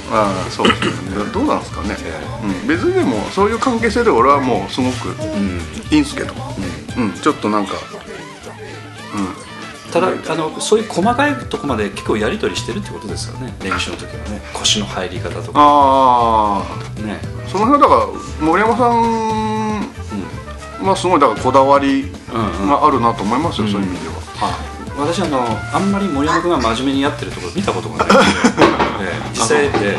[0.10, 1.26] ああそうですね。
[1.34, 1.96] どうなんですかね、
[2.44, 5.60] うん、別にでもそういう関係性で俺はもうすごくうん。
[5.92, 6.34] いいんすけど、
[6.98, 7.12] うん。
[7.14, 7.74] ちょっとなんか
[9.92, 13.54] ただあのそういう細かいとこまで結構やり取りしてるってことですよね。
[13.64, 14.42] 練習の時はね。
[14.54, 15.54] 腰の入り方とか。
[15.56, 16.64] あ
[17.02, 17.20] ね。
[17.46, 18.08] あその辺だから
[18.46, 23.72] 森山さんはすごいだからこだわりがあるなと思いますよ、うん。
[23.72, 24.16] そういう意味では、
[24.98, 28.08] 私あのあんまり森山君が真面目にやってるところ見たことがない。
[28.08, 29.30] ので、ええ。
[29.30, 29.98] 実際、ええ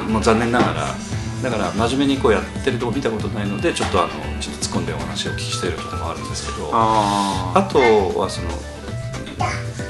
[0.00, 0.94] えもう残念ながら。
[1.42, 4.10] だから真面目にこうやってるとこ見たことないのでちょっとあの
[4.40, 6.70] ちょっと突っ込んでお話をお聞きしているところもあるんですけど。
[6.72, 8.48] ああとはその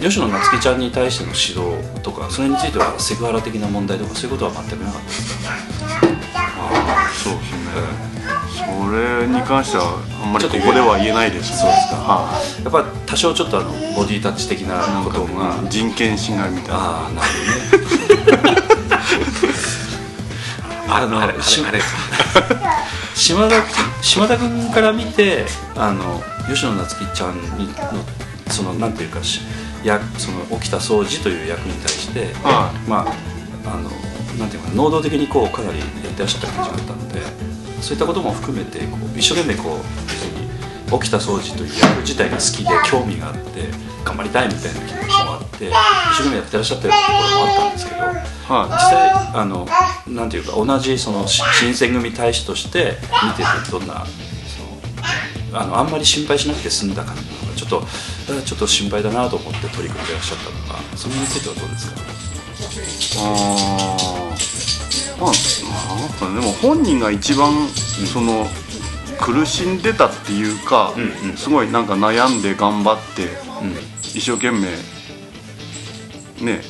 [0.01, 5.43] 吉野夏樹ちゃんに対しての指導とかそれについてはセクハラ的な問題とかそういうことは全くなかったです。
[5.43, 5.51] か
[6.61, 8.38] あそうですね
[8.69, 11.59] それに関してはあんまりここでは言えないです。
[11.59, 11.97] そうですか。
[11.97, 15.63] はやっぱ多少ちょっとあのボディタッチ的なことが。
[15.65, 16.77] い人権侵害みたいな。
[16.77, 17.29] ああなる
[18.37, 18.59] ほどね。
[20.91, 21.81] あのあれしあれ。
[23.15, 23.63] 島田
[24.01, 25.45] 島田君から見て
[25.75, 28.05] あの吉野夏樹ちゃんにの
[28.49, 29.41] そのなんていうかし
[29.85, 33.07] やその沖田総司という役に対して、はま
[33.65, 33.91] ああの
[34.39, 37.48] なんていうか能動的にこうかなりやってらっしゃった感じがあったので
[37.89, 39.79] そういったことも含めてこう一生懸命こう
[40.11, 40.47] 別に
[40.93, 43.63] 沖田総司という役自体が好きで興味があって
[44.05, 48.01] 頑張りたいみたいな気持ちもあって一生懸命やってらっしゃったようなところもあったんですけど。
[48.55, 49.67] は実際あの
[50.07, 54.05] なんていうか同じそのし新選組大使として見ててどんな
[54.47, 62.01] そのあのあんまり心配しなくて済んだ感じなのかちょっとあちょっと心配だなと思って取り組んでらっしゃったのがそれについてはどうですか？
[62.01, 62.05] い
[63.19, 66.09] あーまあなん。
[66.09, 67.53] かでも本人が一番
[68.13, 68.47] その
[69.21, 71.37] 苦しんでたっていうか、うんうん。
[71.37, 73.25] すごいなんか悩んで頑張って
[73.63, 73.73] うん。
[74.03, 74.69] 一生懸命
[76.45, 76.63] ね、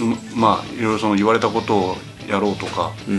[0.00, 0.40] うん。
[0.40, 1.96] まあいろいろその言われたことを
[2.28, 3.18] やろうとかうんう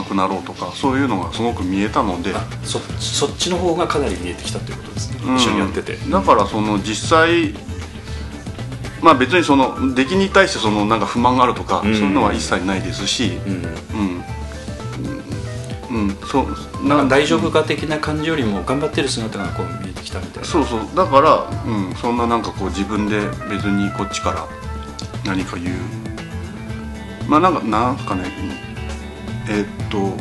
[0.00, 2.34] んくなろうとかそういうのがすごく見えたので、
[2.64, 2.78] そ
[3.26, 5.36] っちの方がかなり見えてきたということですね、うん。
[5.36, 5.96] 一緒にやってて。
[6.10, 7.54] だからその実際
[9.04, 11.94] まあ別にその出来に対してそのなんか不満があるとか、うん。
[11.94, 13.52] そういうのは一切ないですし、うん。
[13.52, 14.24] うん。
[15.90, 20.48] うん、うん、そうなんか大丈夫か的な感じよりも頑張ってる姿がこう見えてきたみたいな。
[20.48, 20.80] そうそう。
[20.96, 24.48] だから、うん、そんななんかこう自分で別にこっちから
[25.26, 25.76] 何か言う。
[27.28, 28.22] まあなんかなんかね
[29.48, 29.54] うん。
[29.54, 30.16] えーっと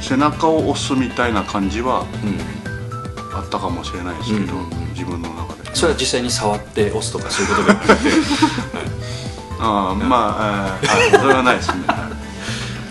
[0.00, 3.36] 背中を押すみたいな感じはうん。
[3.36, 4.54] あったかもしれないですけど、
[4.94, 5.45] 自分の中で
[5.76, 8.10] それは実際に触って押すとかそういうことではなくて。
[9.60, 11.74] ああまあ、えーあそれはないですね。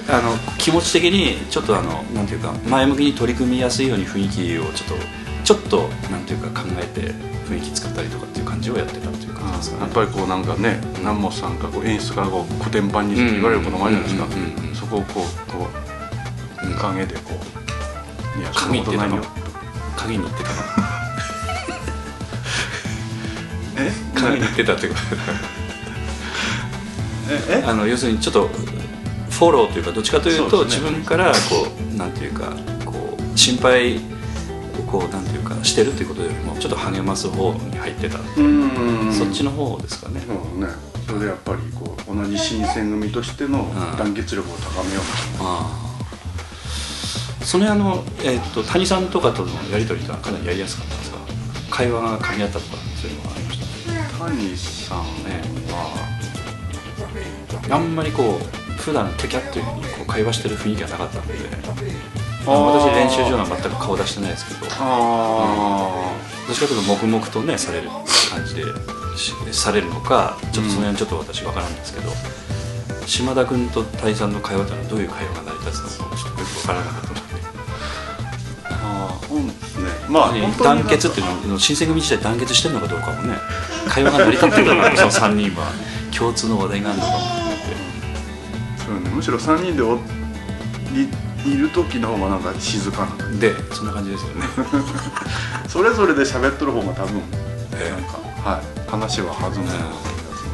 [0.07, 5.05] あの気持ち的にちょっとあのなんていうか前向きに取り組みやすいように雰囲気をちょっと
[5.43, 7.13] ちょっとなんていうか考えて
[7.49, 9.81] 雰囲気作ったりとかっていう感じをやってたっていう感じですかね。
[9.83, 14.81] やっぱりこうなんかね南本さんがこう演出からこう古典版に言われることもあるじゃないですか。
[14.81, 15.67] そこをこうこ
[16.63, 17.31] ううん影でこ
[18.38, 19.23] う「いやそってたのなことないよ」
[19.97, 20.95] 鍵に行ってたの
[23.78, 23.91] え？
[24.15, 24.99] 鍵に行ってたってこと。
[27.30, 27.61] え？
[27.61, 27.63] え？
[27.67, 28.49] あの要するにちょっと
[29.30, 32.53] フォローというかどっちかというと自分からこうなんていうか
[32.86, 33.99] こう心配を
[34.88, 39.13] こうなんていうかしてるっていうことよりもちょっと励ます方に入ってた、うん。
[39.13, 40.67] そっちの方ですかね、そうね。
[41.07, 43.97] それでやっぱりこう同じ新選組としてのん。
[43.97, 45.03] 団結力を高めよう
[45.41, 45.82] あ
[47.41, 47.45] あ。
[47.45, 51.17] それあの、えっと谷さんとかとのやり取りとはかなりやりやすかったんですか？
[51.69, 52.78] 会話が噛み合ったとか
[54.28, 55.03] 谷さんは
[57.69, 61.34] あんまりこう普段キャキャッというふうにこう会話してる雰囲気がなかったので
[62.45, 66.13] 私練習場は全く顔出してないですけどどっあ
[66.53, 67.89] ちかというと黙々とねされる
[68.30, 68.63] 感じで
[69.17, 72.11] しされるのかちょっとその辺ちょっと私分からんですけど、
[73.07, 77.21] 島田君と谷さんの会話というのはどういう会話が成り立つのかちょっとよく分からなかったので。
[78.65, 79.19] あ
[80.10, 83.36] まあ団結っていうの新選組自体団結してるのかどうかもね
[83.89, 85.72] 会話が成り立ってるのかその3人は
[86.16, 87.45] 共通の話題があるのかも
[88.86, 89.10] そうね。
[89.10, 89.99] むしろ3人でおい
[91.45, 93.53] いる時の方がなんか静かなで。
[93.74, 94.45] そんな感じですよね。
[95.68, 97.22] それぞれで喋っとる方が多分
[97.74, 100.45] えなんか、はい、話は弾むような気がし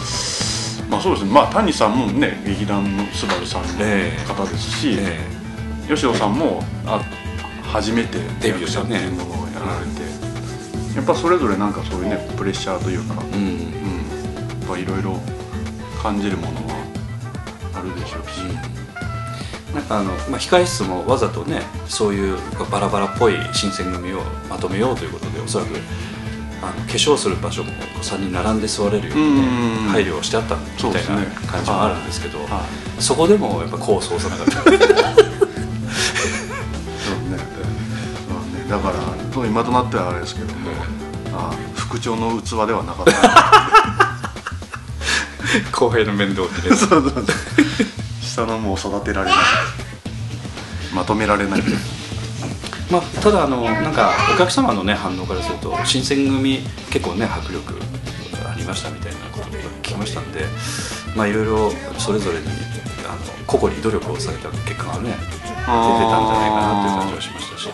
[0.00, 1.32] ます、まあそうですね。
[1.32, 4.26] まあ谷さんもね劇団のスバルさんのええ。
[4.26, 5.18] 方ですし、え
[5.88, 7.00] 吉野さんもあ
[7.68, 10.02] 初めてデビューしたっていうものをやられて、
[10.96, 13.42] やっぱそれぞれなんかそういうねプレッシャーというか、えうん。
[13.42, 15.20] うん、やっぱいろいろ
[16.02, 16.84] 感じるものは
[17.74, 18.38] あるでしょうし、
[19.74, 22.38] なんかあの、まあ、控室もわざとねそういう
[22.70, 25.76] バラバラっぽい新選組をまとめようということでおそらく
[26.62, 29.40] あの化粧する場所もこう3人並んで座れるようにね
[29.84, 32.64] うん配慮をしてあったみたいな感じもあるんですけどは
[32.98, 35.38] そこでもやっぱ功を奏さなかった
[38.68, 40.70] だから今となってはあれですけども、
[41.32, 43.12] あ副長の器ではなかった。
[45.72, 47.24] 公平の面倒を見れ そうそうそう。
[48.22, 49.38] 下のもう育てられない。
[50.92, 51.62] まとめられない。
[52.90, 56.60] まあ、ただあのなんかお客様のね反応からすると新選組
[56.90, 57.74] 結構ね迫力
[58.46, 59.50] ありましたみたいなことを
[59.82, 60.44] 聞きましたんで
[61.14, 62.46] まあいろいろそれぞれに
[63.06, 65.14] あの個々に努力をされた結果がね
[65.68, 67.68] 出てたんじゃないかなっていう感じはしましたし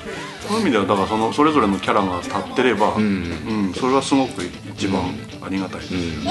[0.49, 3.03] そういう意味ではだからそのそれぞれのキャラが立ってれば、ん。
[3.03, 5.03] うんそれはすごく一番
[5.43, 6.29] ありがたいです、うん。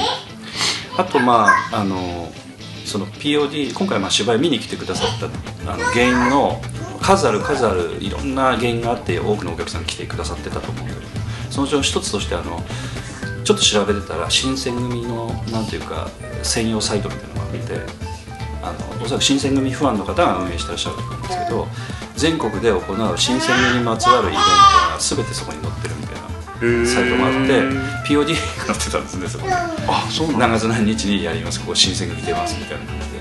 [0.97, 2.31] あとまああの
[2.85, 6.61] その POD 今回まあ芝居見に来てくださったあの原因の
[7.01, 11.07] 数ある数あるいろんな原因があって多くのお客さん来てくださってたと思うんだけど
[11.49, 12.61] そのうちの一つとしてあの
[13.43, 16.09] ちょっと調べてたら新選組のなんていうか
[16.43, 18.12] 専用サイトみたいなのがあって
[18.63, 21.67] あのおそらく新選組ファンの方が運営してらっしゃると思うんですけど
[22.15, 28.33] 全国で行う新選組にまつわるイベントが全てそこに載ってるみたいなサイトがあって POD
[28.67, 29.53] が載ってたんですねそこに。
[29.53, 33.19] あそうなんだ何月何日にやりますここ新選組出ますみたいな感じで、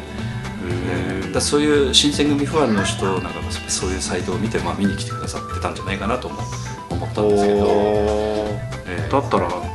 [0.78, 1.32] えー。
[1.32, 6.40] だそういう新選組ファンの人なんかもそういうサイトを見て、まあ、見に来てくださってたんじゃないかなとも
[6.90, 8.46] 思ったんですけど、お
[8.86, 9.71] えーだったら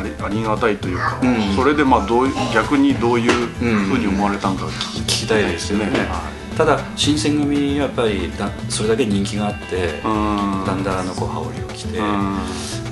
[0.00, 1.56] ありありがたいというか、うん。
[1.56, 5.86] それでまあどうい逆にどういうふうに思われたんか聞聞きたいですよね。
[6.08, 10.64] はただ新選組はやっぱりだそれだけ人気があって、うん。
[10.66, 12.38] だんだんのこう羽織を着て、うん。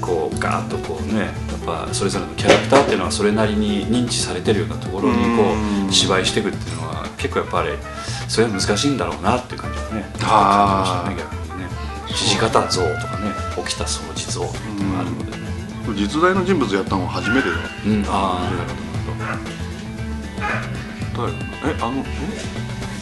[0.00, 1.30] こうガーッとこうねやっ
[1.66, 5.54] ぱそれぞれのキャラクターっていうのはそれなりに認知されてるようなところにこ
[5.88, 7.70] う芝居していくっていうのは結構やっぱり
[8.28, 11.68] それは難しいんだろうなっていう感じがね感じましたね逆にね。
[12.08, 14.58] 土方像とかね起きた掃除像とか
[14.94, 15.27] があるのでね
[15.94, 17.54] 実在の人物やったのは初めてだ
[17.86, 18.04] うん。
[18.06, 18.50] ああ
[21.16, 21.32] 誰
[21.72, 22.04] えあの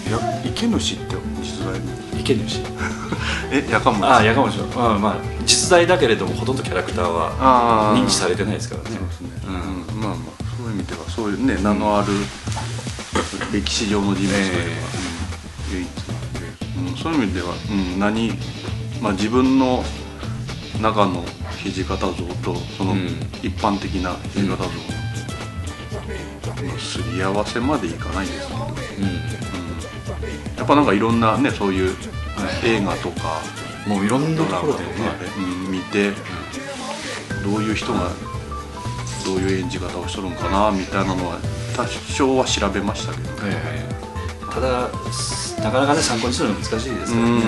[0.09, 0.11] え？
[0.11, 2.21] や池主って実在の。
[2.21, 2.61] 池主。
[3.53, 8.97] えやかもああやかもしまあ、まあ実在だけれどもほとんどキャラクターは認知されてないですからね。
[8.97, 9.97] そうですね、うん。
[9.97, 12.13] うんまあまあそういう意味ではそういうね名のある
[13.53, 14.87] 歴史上の人物というか、
[15.73, 16.33] 唯一なん。
[16.33, 16.41] で、
[16.91, 18.33] うん、そういう意味では、うん、何、
[19.01, 19.85] まあ、自分の
[20.81, 21.25] 中の
[21.63, 22.13] 土方像
[22.43, 23.07] とそのうん。
[23.43, 24.65] 一般的な土方像。
[24.65, 24.67] の、
[26.69, 28.77] まあすり合わせまでいかないですけど、うん、うん
[30.57, 31.91] やっぱなんかいろんなねそういう
[32.65, 33.41] 映画とか
[33.87, 34.91] もういろんなところでね。
[35.71, 36.13] 見て
[37.45, 38.11] どういう人が
[39.25, 41.39] どういう演じ方をしとるんかなみたいなのは
[41.77, 43.31] 多少は調べましたけど。
[43.31, 43.95] ね、ええ。
[44.53, 47.39] ただすなかなかね参考にするの難しいですうからね。
[47.39, 47.41] ん。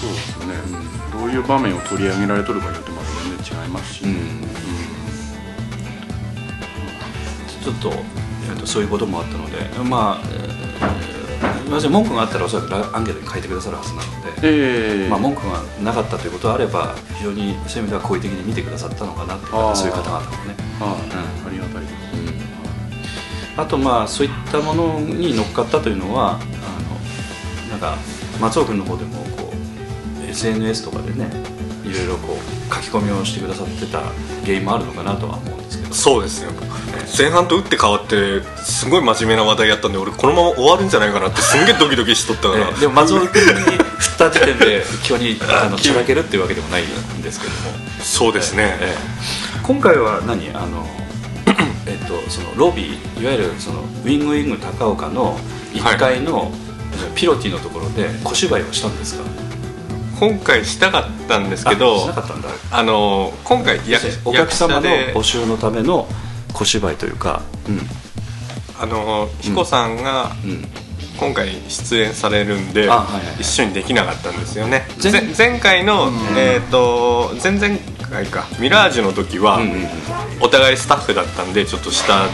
[0.00, 0.10] そう
[1.26, 4.14] ういう場面を取り上げられとるかによってまた全然違いますし、うん。
[7.62, 9.56] ちょっと,、えーとそういうこともあったので
[9.88, 15.08] まあ、えー、私文句があったらおそらくアンケートに書いてくださるはずなので、ええ。
[15.08, 20.96] まあ、文句がなかったということがあれば非常にそういう意味では好意的に見てくださったのかなっていうそういう方々もね、は
[21.46, 21.94] いありがたいです、
[23.56, 27.96] あとまあそういったものに乗っかったというのはあのなんか
[28.40, 29.23] 松尾君の方でも
[30.34, 31.30] SNS とかでね
[31.84, 34.00] いろいろこう書き込みをしてくださってた
[34.44, 35.94] 原因もあるのかなとは思うんですけど。
[35.94, 36.48] そうですね
[37.16, 47.58] 前半と打って変わってすごい真面目な話題やったんで俺このまま終わるんじゃないかなってすんげえドキドキしとったから、ええでも松尾君に振った時点で急にあのちゃらけるっていうわけでもないんですけども、
[48.02, 50.50] そうですね、ええ今回は何？
[50.50, 50.84] あの
[51.86, 55.38] えっとそのロビーいわゆるそのウィングウィング高岡の
[55.74, 56.50] 1階の、
[57.14, 59.43] ピロティのところで小芝居をしたんですか？
[60.18, 62.48] 今回したかったんですけあどしなかったんだ。
[62.70, 66.08] あの今回やお客様の募集のための
[66.52, 67.80] 小芝居というかうん。
[68.80, 70.64] あの彦さんがうん。
[71.16, 72.90] 今回出演されるんで、
[73.38, 74.84] 一緒にできなかったんですよね。
[75.38, 77.78] 前回の、えっ、と前々
[78.14, 79.60] 回かミラージュの時は、
[80.40, 82.26] お互いスタッフだったんでちょっと下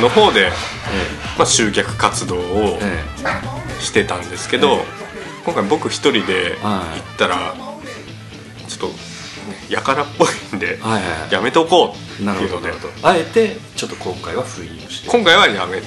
[0.00, 0.50] の方で、
[1.38, 3.04] まあ、集客活動をえ
[3.80, 4.84] してたんですけど、
[5.44, 7.00] 今回僕一人で行はい。
[7.00, 7.54] ったら
[8.68, 8.94] ちょっと、ね、
[9.68, 10.78] やからっぽいんで、
[11.30, 12.72] やめとこうっていうので。
[13.02, 15.08] あえてちょっと今回は封印をして。
[15.10, 15.82] 今回はやめ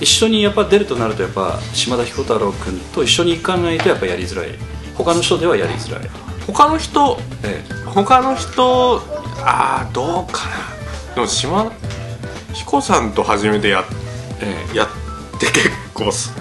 [0.00, 4.50] 一緒にやっぱ出るとなるとやっぱ島田彦太郎君と一緒に行かないとやっぱやりづらい。
[4.96, 6.10] 他の人ではやりづらい、
[6.46, 9.02] 他の人え他の人
[9.44, 11.14] ああどうかな。
[11.14, 11.70] でも島
[12.54, 13.84] 彦さんと初めてや
[14.40, 14.76] ええ。
[14.76, 14.88] やっ
[15.40, 16.32] て結構す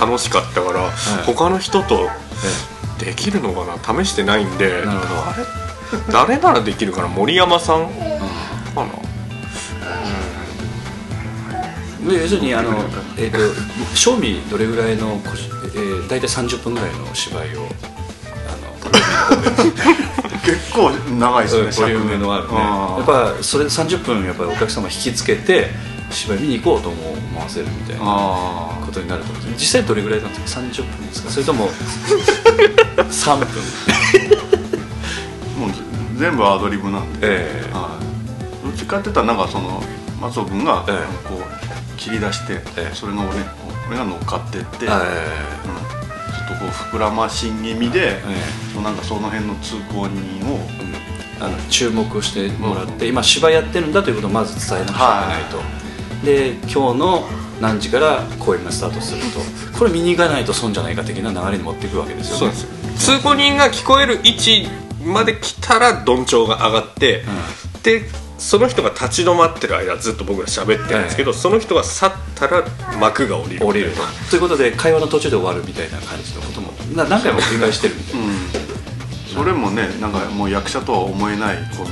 [0.00, 0.90] 楽しかったから、い
[1.26, 2.08] 他の人と
[3.00, 4.04] えできるのかな？
[4.04, 4.82] 試してないんで
[6.10, 7.08] 誰誰ならできるかな？
[7.08, 7.88] 森山さん？
[8.74, 8.92] かな？
[12.12, 12.70] 要するにあの、
[13.18, 13.38] えー、と
[13.94, 15.20] 賞味どれぐらいの
[15.72, 17.64] えー、大体30分ぐらいの芝居をあ
[18.56, 18.90] の
[20.44, 22.54] 結構長いですねボリュームのあるね。
[22.56, 25.70] やっぱそれで30分やっぱりお客様引きつけて
[26.10, 26.98] 芝居見に行こうと思
[27.38, 31.30] わせるみたいなあことになると思うんです実際どれぐらいなんですか？30分ですか？
[31.30, 31.68] それとも
[33.10, 33.46] 3分？
[33.46, 33.48] あ
[35.58, 35.70] もう
[36.18, 37.70] 全部アドリブなんで、ええ。
[37.72, 37.98] は
[38.62, 39.80] い、どっちかって言ったらなんかその
[40.20, 40.94] 松尾君がええ。
[41.28, 41.40] こう
[41.98, 42.94] 切り出して、ええ。
[42.94, 43.38] それの俺
[43.88, 44.94] 俺が乗っかってって、えうん、ちょっと
[46.54, 48.22] こう膨らまし気味で、え
[48.72, 50.60] そうなんかその辺の通行人を
[51.40, 55.60] あの注目をしてもらって、今芝居やってるんだということをまず伝えなくちゃいけないと、
[56.24, 57.28] で今日の
[57.60, 59.78] 何時から公演がスタートすると。
[59.78, 62.38] これ見に行かないと損じゃないか的な流れに持っていくわけですよね。
[62.38, 62.54] そうで
[62.98, 63.10] す。
[63.10, 64.68] よ通行人が聞こえる位置
[65.04, 67.24] まで来たらどんちょうが上がって、
[67.82, 68.02] で
[68.36, 72.64] その人が立ち止まってる間ずっと僕ら喋ってるんですけど、その人が去ったら
[72.98, 74.02] 幕が降りる降りると。
[74.30, 78.26] ということで会話の途中で終わるみたいな感じのこともな何回も繰り返してるみたいな。
[78.26, 78.32] うん。
[79.34, 81.90] それもねなんかもう役者とは思えないこの、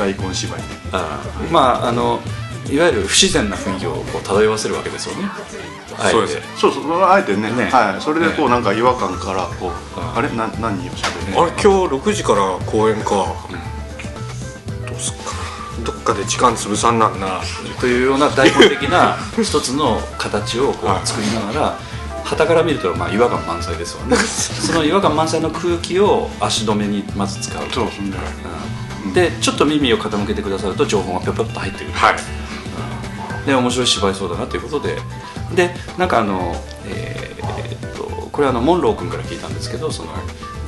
[0.00, 1.52] 大根芝居であー。
[1.52, 2.20] まああの
[2.70, 5.28] いわゆる不自然な雰囲気をこう漂わせるわけですよね。
[6.10, 6.38] そうです。
[6.60, 7.50] そうそうあえてね。
[7.52, 7.64] ね。
[7.70, 9.70] はい、それでこうねなんか違和感からこう、
[10.00, 10.28] ああれ？
[10.30, 11.40] な何をしゃべる？
[11.40, 11.50] あれ？
[11.52, 15.34] 今日6時から公演か、どうすっか？
[15.80, 17.40] などっかで時間潰さんなんな。
[17.80, 21.78] というような大根的な 一つの形をこう作りながら
[22.24, 24.16] 傍から見るとまあ違和感満載ですよね。
[24.16, 27.64] その違和感満載の空気を足止めにまず使う。
[27.66, 28.12] とそうですね。
[28.44, 31.92] うんでちょっと耳を傾けてくださると情報がぴょぴょっと入ってくる。
[31.92, 32.16] はい。
[33.46, 34.96] で面白い芝居そうだなということで。
[35.54, 36.54] でなんかあの
[36.86, 40.12] えーっとこれはあのモンロー君から聞いたんですけどその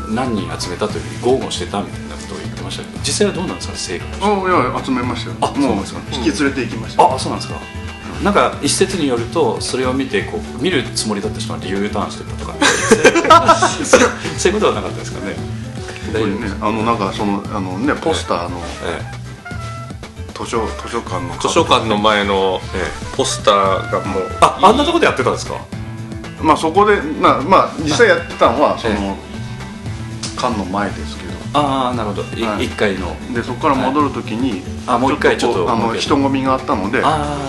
[0.09, 5.37] 何人集めたというふうに豪語してたみたいなことを言ってましたけど実際はどうなんですか正確にあいや集めましたよ。
[5.41, 6.01] あそうなんもですか。
[6.13, 7.15] 引き連れて行きました。
[7.15, 7.61] あそうなんですか。
[8.25, 12.55] なんか一説によるとそれを見てこう見るつもりだった人が U ターンしてたとか。
[14.39, 15.35] そういうことはなかったですかね
[16.11, 19.01] これねあのなんかそのあのねポスターのえ
[20.35, 23.17] 図書図書館の図書館の前のええ。
[23.17, 25.55] ポスターがもうああんなとこでやってたんですか？
[26.43, 28.95] まあそこでまあまあ実際やってたのはそえ。
[28.95, 29.17] の
[30.37, 31.33] 館の前ですけど。
[31.55, 32.67] ああなるほど、いはい。
[32.67, 33.15] 1階の。
[33.35, 37.03] でそこから戻るときに、あもう一回ちょっとあの人混みがあったので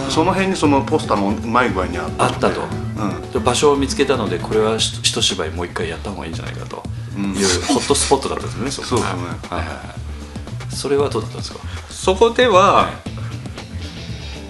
[0.09, 2.61] その辺にそのポスターのうまい具合にあったあったと。
[2.61, 2.65] う
[3.27, 3.31] ん。
[3.31, 6.83] で場所を見つけたのでこれはひ一芝居もう一回やった方がいいんじゃないかと。
[6.85, 7.61] うんいう。
[7.63, 9.21] ホットスポットだったんですねそこそうですね。
[9.21, 9.59] はい。
[9.59, 9.77] はいはい
[10.73, 11.59] それはどうだったんですか？
[11.91, 12.89] そこでは、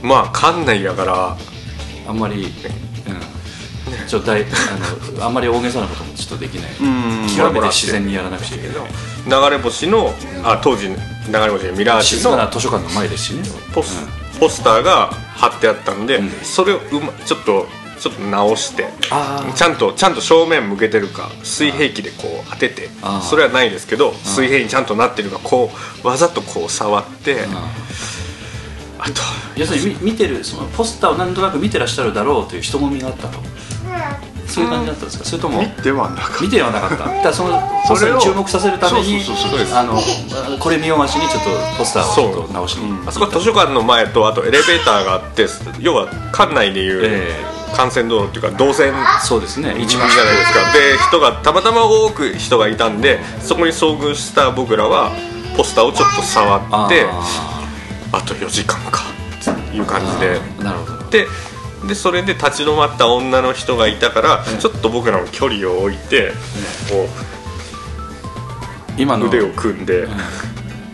[0.01, 1.37] まあ館内やから。
[2.07, 2.51] あんまり、うん、
[4.07, 4.45] ちょっと大あ
[5.17, 6.71] のあんまり大げさなこともちょっとできない。
[6.79, 7.27] うん。
[7.35, 8.75] 極めて自然にやらなくちゃいけない。
[9.49, 10.95] 流れ星のあ当時流
[11.31, 13.43] れ星のミラージ静かなの図書館の前ですしね。
[13.73, 14.07] ポス,、
[14.39, 16.29] ポスターが貼ってあったんで、うん。
[16.29, 17.67] それをうまちょっと
[18.03, 19.53] ちょっと直してあー。
[19.53, 22.89] ちゃんとちゃんと正面向けてるか水平器でこう当てて
[23.21, 25.71] それはないですけど水平にちゃんとなってるかこ
[26.03, 27.37] うわざとこう触って
[28.99, 29.21] あと
[29.55, 33.39] 要するにみ見てるそのポスターをなんとなく見てらっしゃるだろうという人混みがあったと。
[34.45, 35.25] そういう感じだったんですか？
[35.25, 36.43] それとも見てはなかった。
[36.43, 36.97] 見てはなかった。
[36.97, 39.23] だからそのポスターに注目させるために
[40.59, 45.47] これ見よがしにちょっとポスターをちょっと直しにうんあそこは図書館の前とあとエレベーターがあって
[45.79, 47.31] 要は館内でいうえ
[47.73, 49.75] 幹線道路っていうか動線そうですね。
[49.79, 50.73] 一番じゃないですか。
[50.73, 55.11] で人がたまたま多く人がいたんでそこに遭遇した僕らは
[55.57, 57.05] ポスターをちょっと触って
[58.11, 59.01] あと4時間か
[59.41, 60.39] っていう感じで。
[60.59, 61.09] あなるほど。
[61.09, 61.27] で
[61.87, 66.31] でそれで立ち止まった女の人がいたからちょっと僕らの距離を置いて
[66.89, 67.09] こ
[68.97, 69.25] 今の。
[69.25, 70.07] う腕を組んで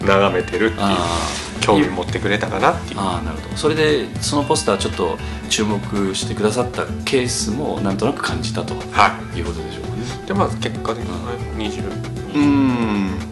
[0.02, 0.98] 眺めてるっていう
[1.62, 3.00] 興味持ってくれたかなっていう。
[3.00, 3.58] ああなるほど。
[3.58, 5.18] それでそのポスターちょっと
[5.50, 8.76] 注目してくださったケースもなんとなく感じたと。
[8.92, 9.42] はい。
[9.42, 10.24] うことでしょうかね。
[10.24, 11.72] いでまあ結果的に。
[11.72, 13.30] 20うん。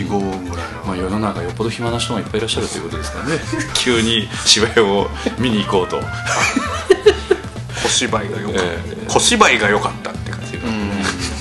[0.00, 0.18] 245
[0.50, 3.38] ぐらいまあ、世の中よっぽど暇な人がいっぱいいらっしゃるということですからね。
[3.74, 6.00] 急に芝居を見に行こうと、
[7.82, 8.78] 小芝居が良かった、え
[9.08, 10.62] 小芝居が良かったって感じが、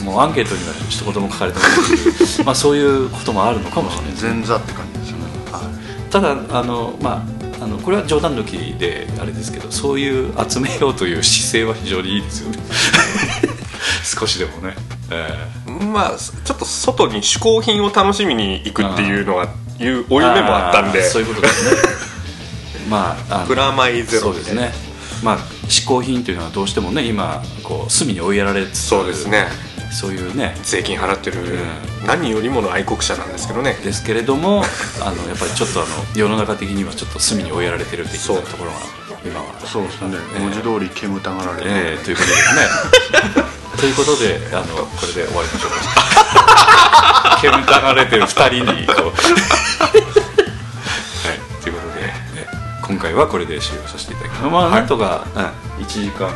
[0.03, 1.69] もうアンケートには一言も書かれてない
[2.45, 4.33] まあそういうこともあるのかもしれないですね。
[4.33, 4.88] 前座って感じ
[6.09, 7.23] ただあのま
[7.59, 12.57] ああのこれは冗談抜きであれですけどそういう集めようという姿勢は非常にいいですよね。
[14.03, 14.75] 少しでもね、
[15.11, 15.37] え
[15.85, 19.47] まあちょっと外に嗜好品を楽しみに行くっていうのは
[19.79, 20.99] いう負い目もあったんで。
[20.99, 21.81] ーそういうことですね。
[22.89, 24.73] まあプラマイゼロそうですね。
[25.23, 25.37] まあ
[25.67, 29.47] 嗜好品というのはどうしてもね今こう隅に追いやられつつそうですね
[29.91, 30.55] そういうね。
[30.63, 31.45] 税金払ってる、ん。
[32.05, 33.73] 何よりもの愛国者なんですけどね。
[33.83, 34.63] ですけれども
[35.01, 38.41] あのやっぱりちょっとあの世の中的にはちょっと隅に追いやられてる的なそう。
[38.43, 38.77] ところが
[39.25, 39.45] 今は。
[39.65, 40.39] そうですね、ええ。
[40.39, 42.61] 文字通り煙たがられる、ええということですね。
[43.79, 47.39] ということであのこれで終わりましょうか。
[47.41, 48.97] 煙たがれてる2人にこう。
[48.97, 49.11] は
[51.33, 51.63] い。
[51.63, 52.47] ということで、え
[52.83, 54.53] 今回はこれで終了させていただきます。
[54.53, 55.39] まあなんとか、う
[55.81, 56.29] ん、1時間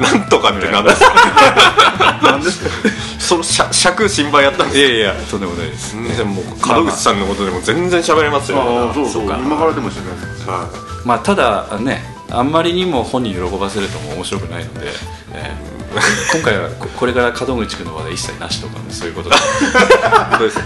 [0.00, 2.20] なんとかって何ですか？
[2.22, 2.70] なんですか？
[3.20, 5.94] その尺尺心配やったんですいやいやとんでもないです。
[5.94, 9.28] 全然もう門口さんのことでも全然喋れますよ、ああそうそう。
[9.28, 11.06] か今からでもしてください。
[11.06, 14.88] まあただねあんまりにも本人喜ばせるとも面白くないので、
[15.34, 15.70] えー
[16.32, 19.36] 今回はここれから門口君の話題一切なしとか、ね、そういうことで。
[20.38, 20.60] そうです。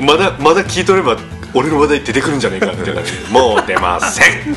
[0.00, 1.16] まだまだ聞いとれば
[1.54, 4.56] 俺の話題出てくるんじゃねえかっていうのにもう出ません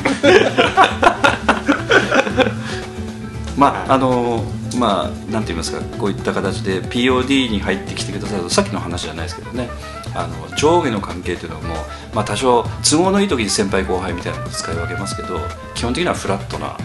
[3.56, 4.44] まああの
[4.78, 9.68] まあなんて言いますかこういった形で POD に入ってきてくださるとさっきの話じゃないですけどね
[10.14, 11.74] あの上下の関係というのも、
[12.14, 15.38] まあ、多少都合のいい時に先輩後輩みたいなのを使い分けますけど
[15.74, 16.76] 基本的にはフラットな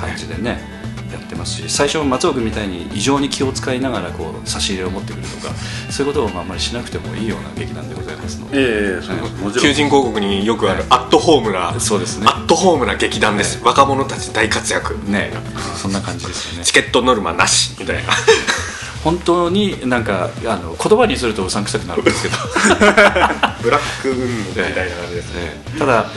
[0.00, 0.75] 感じでね
[1.12, 5.54] やってますし最初松尾君みたいに異常に気を使いながらこう差し入れを持ってくるとか
[5.90, 9.64] そういうことをまああんまりしなくてもいいような劇団でございますので、ええそうですもちろん。
[9.66, 12.26] 求人広告によくあるアットホームなそうですね。
[12.28, 14.94] アットホームな劇団です、若者たち大活躍。
[15.10, 15.32] ね
[15.76, 16.64] そんな感じですよね。
[16.64, 18.02] チケットノルマなしみたいな。
[19.04, 22.36] 本当になんかあの言葉にするとうさんくさくなるんですけど。
[23.62, 25.40] ブラック運みたいな感じですね。
[25.40, 25.78] ええ。
[25.78, 26.10] ただ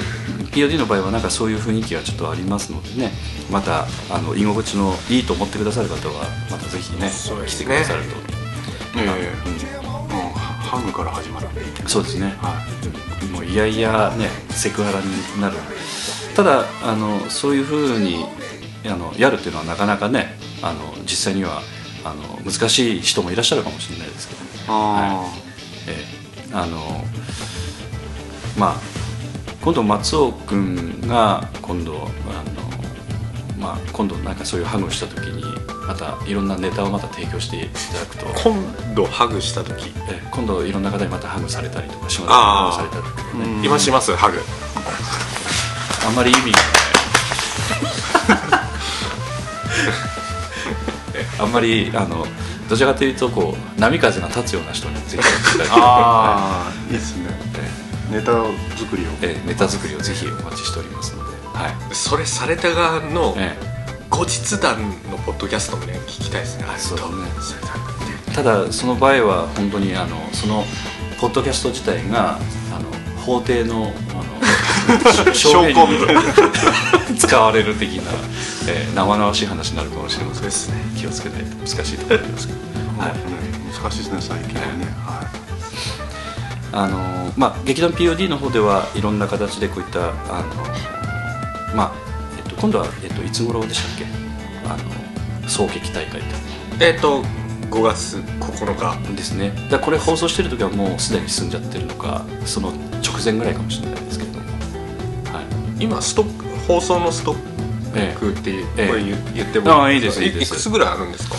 [0.51, 3.11] POD の場合はなんかそういう雰囲気がちょっとありますのでね
[3.51, 7.11] またあの居心地のいいと思ってくださる方はまたぜひねね。
[7.47, 8.15] 来てくださると、
[8.97, 9.85] ええ。
[9.85, 11.47] もうハムから始まる
[11.87, 12.61] そうですね、は
[13.31, 15.57] もういやいやねセクハラになる。
[16.35, 18.25] ただあのそういうふうに
[18.85, 21.61] あのやるっていうのはなかなかねあの実際には
[22.03, 24.49] あの難しい人もいらっしゃるかもしれないですけどね。
[24.67, 25.25] あ
[25.87, 26.05] え
[26.51, 26.53] え。
[26.53, 27.03] あの
[28.57, 28.98] まあ
[29.61, 32.07] 今度松尾君が今度あの、
[33.59, 35.43] まあ、今度なんかそういうハグした時に
[35.85, 39.87] またいろんなネタをまた提供していただくと、今度ハグした時。
[40.09, 43.65] ええ今度いろんな方にまたハグされたりとかしますあーハグされた時にねうん。
[43.65, 44.15] 今します？
[44.15, 44.39] ハグ。
[46.07, 46.55] あんまり意味がない。
[51.15, 52.25] えあんまりあの
[52.69, 57.25] どちらかというとこう波風が立つような人にぜひやっていただきたいあーいいですね。
[58.11, 58.31] えネタ
[58.89, 59.09] 作りを。
[59.21, 61.95] ええネタ作りをぜひお待ちしておりますので、はい。
[61.95, 63.55] それされた側のえ
[64.09, 66.65] 後日談のポッドキャストもね聞きたいですね。
[66.67, 67.11] あそうだね。
[68.33, 70.63] ただその場合は本当にあのその
[71.19, 72.39] ポッドキャスト自体があ
[72.79, 75.75] の法廷のあの 証明に
[77.19, 78.11] 使われる的な、
[78.67, 80.43] えー生々しい話になるかもしれません。
[80.43, 80.75] ですね。
[80.97, 82.59] 気をつけないと難しいと思いますけど、
[82.99, 83.13] はい。
[83.81, 84.85] 難しいですね最近はね。
[85.05, 85.38] は
[86.71, 91.91] あのまあ、劇団 POD の方ではいろんな形でこういったあの、まあ
[92.37, 94.05] えっと、今度は、えっと、いつ頃でしたっけ？
[94.67, 94.77] あ
[95.43, 96.23] の総劇大会っ
[96.79, 97.23] えっ、と
[97.71, 99.51] 5月9日てですね。
[99.71, 102.69] だこれ放送してる時はもうすでに済んじゃってるのかその
[103.03, 104.45] 直前ぐらいかもしれないですけれども、
[105.33, 105.41] は
[105.79, 105.83] い。
[105.83, 107.37] 今ストック放送のストッ
[107.95, 108.87] えクっていう、ええ。
[108.87, 110.53] これ言言ってもああいいですいいです。
[110.53, 111.35] くつぐらいあるんですか？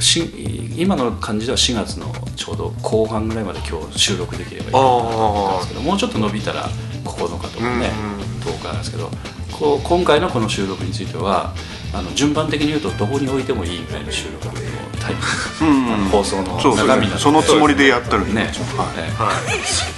[0.00, 6.68] し今の感じでは4月のちょうど後半ぐらいまで今日収録できればいいかなと思ったんですけどもうちょっと伸びたら
[7.04, 8.78] 9日とかねうん10日なん。
[8.78, 9.10] ですけど
[9.52, 11.54] こう今回のこの収録については
[11.94, 14.52] あの順番的に言うとどこに置いてもいいぐらいの収録の
[15.00, 16.04] タイミングうん。
[16.10, 18.34] 放送の中身そのつもりでやってるんで。
[18.34, 18.50] ね。
[18.52, 18.88] 一応はい。
[18.98, 19.32] えは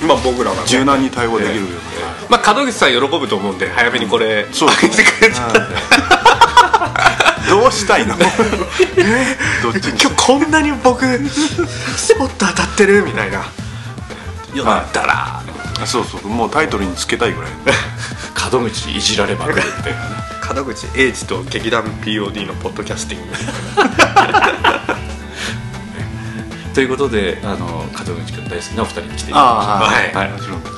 [0.04, 0.06] い。
[0.06, 1.70] まあ僕らが、ね、柔軟に対応できるように。
[2.28, 5.04] まあ門口さん喜ぶと思うんで早めにこれ、そうですね
[7.48, 8.16] どうしたいの？
[8.18, 8.28] どっ
[9.80, 13.02] ちに今日こんなに僕スポット当たってる？
[13.04, 13.44] みたいな。
[14.54, 15.42] いよかったら
[15.80, 16.26] あそうそう。
[16.28, 17.50] もうタイトルにつけたいぐらい。
[18.52, 19.94] 門口いじられまくるっていう。
[19.94, 20.00] ね
[20.54, 23.34] 門口英二と劇団 POD のポッドキャスティング。
[26.74, 27.56] ということであの
[27.92, 29.70] 門口君大好きなお二人に来ていただきました。
[29.72, 30.12] ああはい。
[30.14, 30.30] はい。
[30.32, 30.74] もちろんです。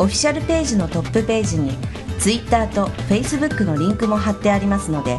[0.00, 1.72] オフィシャルページのトップページに
[2.18, 5.18] Twitter と Facebook のリンクも貼ってありますので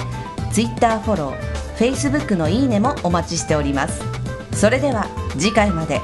[0.52, 4.02] Twitter フォロー Facebook のいいねもお待ちしております。
[4.54, 5.06] それでは
[5.38, 6.02] 次回まで。